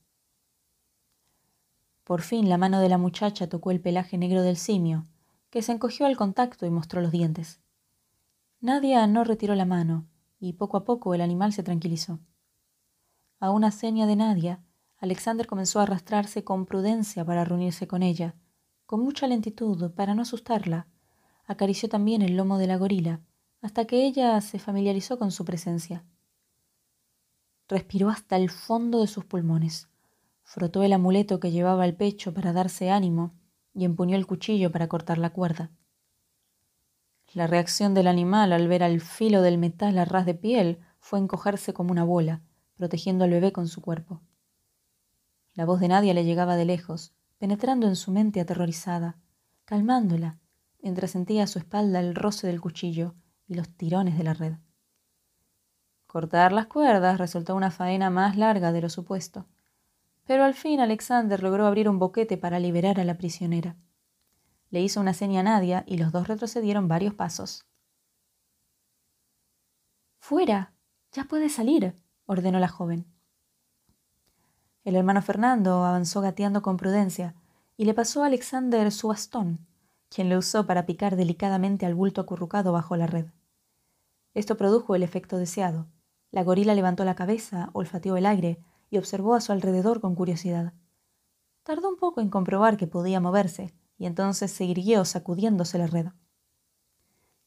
Por 2.10 2.22
fin 2.22 2.48
la 2.48 2.58
mano 2.58 2.80
de 2.80 2.88
la 2.88 2.98
muchacha 2.98 3.48
tocó 3.48 3.70
el 3.70 3.80
pelaje 3.80 4.18
negro 4.18 4.42
del 4.42 4.56
simio, 4.56 5.06
que 5.48 5.62
se 5.62 5.70
encogió 5.70 6.06
al 6.06 6.16
contacto 6.16 6.66
y 6.66 6.70
mostró 6.70 7.00
los 7.00 7.12
dientes. 7.12 7.60
Nadia 8.58 9.06
no 9.06 9.22
retiró 9.22 9.54
la 9.54 9.64
mano, 9.64 10.08
y 10.40 10.54
poco 10.54 10.76
a 10.76 10.84
poco 10.84 11.14
el 11.14 11.20
animal 11.20 11.52
se 11.52 11.62
tranquilizó. 11.62 12.18
A 13.38 13.52
una 13.52 13.70
seña 13.70 14.08
de 14.08 14.16
Nadia, 14.16 14.60
Alexander 14.98 15.46
comenzó 15.46 15.78
a 15.78 15.84
arrastrarse 15.84 16.42
con 16.42 16.66
prudencia 16.66 17.24
para 17.24 17.44
reunirse 17.44 17.86
con 17.86 18.02
ella, 18.02 18.34
con 18.86 19.04
mucha 19.04 19.28
lentitud 19.28 19.92
para 19.92 20.16
no 20.16 20.22
asustarla. 20.22 20.88
Acarició 21.46 21.88
también 21.88 22.22
el 22.22 22.36
lomo 22.36 22.58
de 22.58 22.66
la 22.66 22.76
gorila, 22.76 23.20
hasta 23.60 23.84
que 23.84 24.04
ella 24.04 24.40
se 24.40 24.58
familiarizó 24.58 25.16
con 25.16 25.30
su 25.30 25.44
presencia. 25.44 26.04
Respiró 27.68 28.08
hasta 28.08 28.34
el 28.34 28.50
fondo 28.50 29.00
de 29.00 29.06
sus 29.06 29.24
pulmones 29.24 29.89
frotó 30.50 30.82
el 30.82 30.92
amuleto 30.92 31.38
que 31.38 31.52
llevaba 31.52 31.84
al 31.84 31.94
pecho 31.94 32.34
para 32.34 32.52
darse 32.52 32.90
ánimo 32.90 33.36
y 33.72 33.84
empuñó 33.84 34.16
el 34.16 34.26
cuchillo 34.26 34.72
para 34.72 34.88
cortar 34.88 35.16
la 35.16 35.30
cuerda. 35.30 35.70
La 37.32 37.46
reacción 37.46 37.94
del 37.94 38.08
animal 38.08 38.52
al 38.52 38.66
ver 38.66 38.82
al 38.82 39.00
filo 39.00 39.42
del 39.42 39.58
metal 39.58 39.96
a 39.96 40.04
ras 40.04 40.26
de 40.26 40.34
piel 40.34 40.80
fue 40.98 41.20
encogerse 41.20 41.72
como 41.72 41.92
una 41.92 42.02
bola, 42.02 42.42
protegiendo 42.74 43.22
al 43.22 43.30
bebé 43.30 43.52
con 43.52 43.68
su 43.68 43.80
cuerpo. 43.80 44.22
La 45.54 45.66
voz 45.66 45.78
de 45.78 45.86
Nadia 45.86 46.14
le 46.14 46.24
llegaba 46.24 46.56
de 46.56 46.64
lejos, 46.64 47.14
penetrando 47.38 47.86
en 47.86 47.94
su 47.94 48.10
mente 48.10 48.40
aterrorizada, 48.40 49.18
calmándola, 49.64 50.40
mientras 50.82 51.12
sentía 51.12 51.44
a 51.44 51.46
su 51.46 51.60
espalda 51.60 52.00
el 52.00 52.16
roce 52.16 52.48
del 52.48 52.60
cuchillo 52.60 53.14
y 53.46 53.54
los 53.54 53.68
tirones 53.68 54.18
de 54.18 54.24
la 54.24 54.34
red. 54.34 54.54
Cortar 56.08 56.50
las 56.50 56.66
cuerdas 56.66 57.18
resultó 57.18 57.54
una 57.54 57.70
faena 57.70 58.10
más 58.10 58.36
larga 58.36 58.72
de 58.72 58.80
lo 58.80 58.88
supuesto 58.88 59.46
pero 60.30 60.44
al 60.44 60.54
fin 60.54 60.78
Alexander 60.78 61.42
logró 61.42 61.66
abrir 61.66 61.88
un 61.88 61.98
boquete 61.98 62.38
para 62.38 62.60
liberar 62.60 63.00
a 63.00 63.04
la 63.04 63.18
prisionera. 63.18 63.74
Le 64.68 64.80
hizo 64.80 65.00
una 65.00 65.12
seña 65.12 65.40
a 65.40 65.42
Nadia 65.42 65.82
y 65.88 65.96
los 65.96 66.12
dos 66.12 66.28
retrocedieron 66.28 66.86
varios 66.86 67.14
pasos. 67.14 67.66
Fuera. 70.20 70.72
Ya 71.10 71.24
puede 71.24 71.48
salir, 71.48 71.96
ordenó 72.26 72.60
la 72.60 72.68
joven. 72.68 73.12
El 74.84 74.94
hermano 74.94 75.20
Fernando 75.20 75.82
avanzó 75.82 76.20
gateando 76.20 76.62
con 76.62 76.76
prudencia 76.76 77.34
y 77.76 77.84
le 77.84 77.92
pasó 77.92 78.22
a 78.22 78.26
Alexander 78.26 78.92
su 78.92 79.08
bastón, 79.08 79.66
quien 80.10 80.28
lo 80.28 80.38
usó 80.38 80.64
para 80.64 80.86
picar 80.86 81.16
delicadamente 81.16 81.86
al 81.86 81.96
bulto 81.96 82.20
acurrucado 82.20 82.70
bajo 82.70 82.94
la 82.94 83.08
red. 83.08 83.26
Esto 84.34 84.56
produjo 84.56 84.94
el 84.94 85.02
efecto 85.02 85.38
deseado. 85.38 85.88
La 86.30 86.44
gorila 86.44 86.76
levantó 86.76 87.04
la 87.04 87.16
cabeza, 87.16 87.70
olfateó 87.72 88.16
el 88.16 88.26
aire, 88.26 88.62
y 88.90 88.98
observó 88.98 89.34
a 89.34 89.40
su 89.40 89.52
alrededor 89.52 90.00
con 90.00 90.14
curiosidad. 90.14 90.74
Tardó 91.62 91.88
un 91.88 91.96
poco 91.96 92.20
en 92.20 92.28
comprobar 92.28 92.76
que 92.76 92.86
podía 92.86 93.20
moverse, 93.20 93.72
y 93.96 94.06
entonces 94.06 94.50
se 94.50 94.64
irguió 94.64 95.04
sacudiéndose 95.04 95.78
la 95.78 95.86
red. 95.86 96.08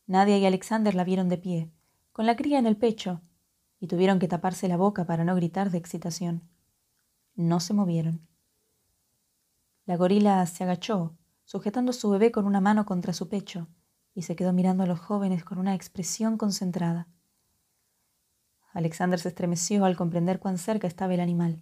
Nadia 0.07 0.37
y 0.37 0.45
Alexander 0.45 0.95
la 0.95 1.03
vieron 1.03 1.29
de 1.29 1.37
pie, 1.37 1.71
con 2.11 2.25
la 2.25 2.35
cría 2.35 2.59
en 2.59 2.65
el 2.65 2.77
pecho, 2.77 3.21
y 3.79 3.87
tuvieron 3.87 4.19
que 4.19 4.27
taparse 4.27 4.67
la 4.67 4.77
boca 4.77 5.05
para 5.05 5.25
no 5.25 5.35
gritar 5.35 5.71
de 5.71 5.77
excitación. 5.77 6.47
No 7.35 7.59
se 7.59 7.73
movieron. 7.73 8.25
La 9.85 9.97
gorila 9.97 10.45
se 10.45 10.63
agachó, 10.63 11.17
sujetando 11.43 11.89
a 11.89 11.93
su 11.93 12.09
bebé 12.09 12.31
con 12.31 12.45
una 12.45 12.61
mano 12.61 12.85
contra 12.85 13.11
su 13.11 13.27
pecho, 13.27 13.67
y 14.13 14.21
se 14.21 14.35
quedó 14.35 14.53
mirando 14.53 14.83
a 14.83 14.85
los 14.85 14.99
jóvenes 14.99 15.43
con 15.43 15.57
una 15.57 15.75
expresión 15.75 16.37
concentrada. 16.37 17.07
Alexander 18.73 19.19
se 19.19 19.29
estremeció 19.29 19.85
al 19.85 19.95
comprender 19.95 20.39
cuán 20.39 20.57
cerca 20.57 20.87
estaba 20.87 21.13
el 21.13 21.19
animal. 21.19 21.61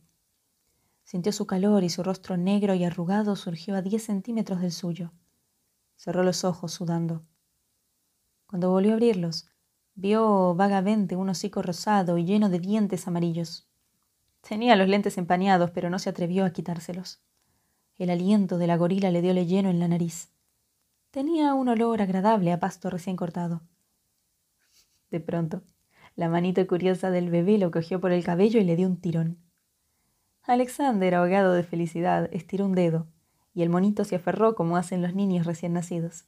Sintió 1.04 1.34
su 1.34 1.45
calor 1.45 1.84
y 1.84 1.89
su 1.89 2.04
rostro 2.04 2.38
negro 2.38 2.74
y 2.74 2.86
arrugado 2.86 3.36
surgió 3.36 3.76
a 3.76 3.82
diez 3.82 4.04
centímetros 4.04 4.62
del 4.62 4.71
suyo. 4.71 5.12
Cerró 5.97 6.24
los 6.24 6.45
ojos, 6.45 6.71
sudando. 6.71 7.24
Cuando 8.47 8.69
volvió 8.69 8.91
a 8.91 8.93
abrirlos, 8.93 9.50
vio 9.93 10.56
vagamente 10.56 11.15
un 11.17 11.30
hocico 11.30 11.62
rosado 11.62 12.17
y 12.17 12.24
lleno 12.26 12.50
de 12.50 12.60
dientes 12.60 13.08
amarillos. 13.08 13.67
Tenía 14.41 14.76
los 14.76 14.88
lentes 14.88 15.17
empañados, 15.17 15.71
pero 15.71 15.89
no 15.89 16.00
se 16.00 16.10
atrevió 16.10 16.45
a 16.45 16.52
quitárselos. 16.52 17.21
El 17.97 18.10
aliento 18.10 18.58
de 18.58 18.67
la 18.67 18.78
gorila 18.78 19.12
le 19.12 19.21
diole 19.21 19.45
lleno 19.45 19.69
en 19.69 19.80
la 19.80 19.88
nariz. 19.88 20.32
Tenía 21.12 21.54
un 21.54 21.67
olor 21.67 22.02
agradable 22.02 22.54
a 22.54 22.60
pasto 22.60 22.89
recién 22.89 23.17
cortado. 23.17 23.62
De 25.12 25.19
pronto, 25.19 25.62
la 26.15 26.30
manito 26.30 26.65
curiosa 26.67 27.12
del 27.12 27.30
bebé 27.30 27.58
lo 27.58 27.71
cogió 27.71 28.00
por 28.00 28.12
el 28.12 28.24
cabello 28.24 28.60
y 28.60 28.63
le 28.63 28.76
dio 28.76 28.88
un 28.88 28.97
tirón. 28.97 29.38
Alexander, 30.43 31.15
ahogado 31.15 31.54
de 31.54 31.63
felicidad, 31.63 32.30
estiró 32.32 32.65
un 32.65 32.74
dedo, 32.74 33.08
y 33.54 33.62
el 33.62 33.69
monito 33.69 34.04
se 34.04 34.15
aferró 34.15 34.56
como 34.56 34.78
hacen 34.78 35.02
los 35.02 35.13
niños 35.13 35.45
recién 35.45 35.74
nacidos. 35.74 36.26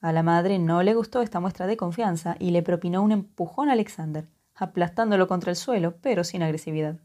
A 0.00 0.12
la 0.12 0.22
madre 0.22 0.58
no 0.58 0.82
le 0.82 0.94
gustó 0.94 1.22
esta 1.22 1.40
muestra 1.40 1.66
de 1.66 1.76
confianza 1.76 2.36
y 2.38 2.50
le 2.50 2.62
propinó 2.62 3.02
un 3.02 3.12
empujón 3.12 3.68
a 3.68 3.72
Alexander, 3.72 4.28
aplastándolo 4.54 5.26
contra 5.26 5.50
el 5.50 5.56
suelo, 5.56 5.96
pero 6.00 6.24
sin 6.24 6.42
agresividad. 6.42 7.00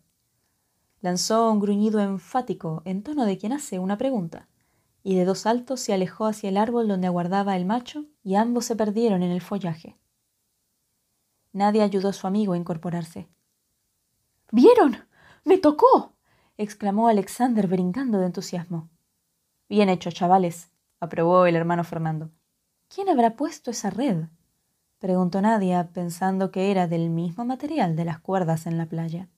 Lanzó 1.01 1.51
un 1.51 1.59
gruñido 1.59 2.01
enfático 2.01 2.81
en 2.85 3.03
tono 3.03 3.25
de 3.25 3.37
quien 3.37 3.53
hace 3.53 3.79
una 3.79 3.97
pregunta, 3.97 4.47
y 5.01 5.15
de 5.15 5.25
dos 5.25 5.39
saltos 5.39 5.79
se 5.79 5.93
alejó 5.93 6.25
hacia 6.25 6.49
el 6.49 6.57
árbol 6.57 6.87
donde 6.87 7.07
aguardaba 7.07 7.55
el 7.55 7.65
macho 7.65 8.05
y 8.21 8.35
ambos 8.35 8.65
se 8.65 8.75
perdieron 8.75 9.23
en 9.23 9.31
el 9.31 9.41
follaje. 9.41 9.95
Nadie 11.53 11.81
ayudó 11.81 12.09
a 12.09 12.13
su 12.13 12.27
amigo 12.27 12.53
a 12.53 12.57
incorporarse. 12.57 13.27
¿Vieron? 14.51 14.97
¡Me 15.45 15.57
tocó! 15.57 16.13
exclamó 16.57 17.07
Alexander 17.07 17.67
brincando 17.67 18.19
de 18.19 18.25
entusiasmo. 18.27 18.89
Bien 19.67 19.89
hecho, 19.89 20.11
chavales, 20.11 20.69
aprobó 20.99 21.45
el 21.45 21.55
hermano 21.55 21.83
Fernando. 21.83 22.31
¿Quién 22.87 23.09
habrá 23.09 23.35
puesto 23.35 23.71
esa 23.71 23.89
red? 23.89 24.25
preguntó 24.99 25.41
Nadia, 25.41 25.89
pensando 25.93 26.51
que 26.51 26.71
era 26.71 26.87
del 26.87 27.09
mismo 27.09 27.45
material 27.45 27.95
de 27.95 28.05
las 28.05 28.19
cuerdas 28.19 28.65
en 28.67 28.77
la 28.77 28.87
playa. 28.87 29.29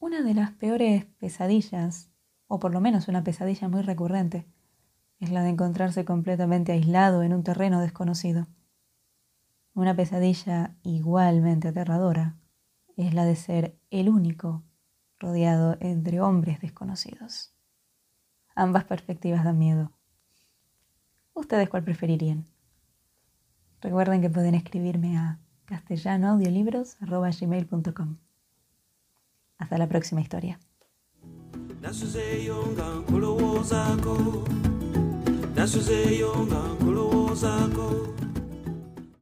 Una 0.00 0.22
de 0.22 0.32
las 0.32 0.52
peores 0.52 1.04
pesadillas, 1.18 2.10
o 2.46 2.58
por 2.58 2.72
lo 2.72 2.80
menos 2.80 3.08
una 3.08 3.22
pesadilla 3.22 3.68
muy 3.68 3.82
recurrente, 3.82 4.46
es 5.18 5.30
la 5.30 5.42
de 5.42 5.50
encontrarse 5.50 6.06
completamente 6.06 6.72
aislado 6.72 7.22
en 7.22 7.34
un 7.34 7.44
terreno 7.44 7.82
desconocido. 7.82 8.46
Una 9.74 9.94
pesadilla 9.94 10.74
igualmente 10.82 11.68
aterradora 11.68 12.38
es 12.96 13.12
la 13.12 13.26
de 13.26 13.36
ser 13.36 13.78
el 13.90 14.08
único 14.08 14.64
rodeado 15.18 15.76
entre 15.80 16.22
hombres 16.22 16.62
desconocidos. 16.62 17.52
Ambas 18.54 18.84
perspectivas 18.84 19.44
dan 19.44 19.58
miedo. 19.58 19.92
¿Ustedes 21.34 21.68
cuál 21.68 21.84
preferirían? 21.84 22.46
Recuerden 23.82 24.22
que 24.22 24.30
pueden 24.30 24.54
escribirme 24.54 25.18
a 25.18 25.40
castellanoaudiolibros.com. 25.66 28.16
Hasta 29.60 29.78
la 29.78 29.88
próxima 29.88 30.20
historia. 30.20 30.58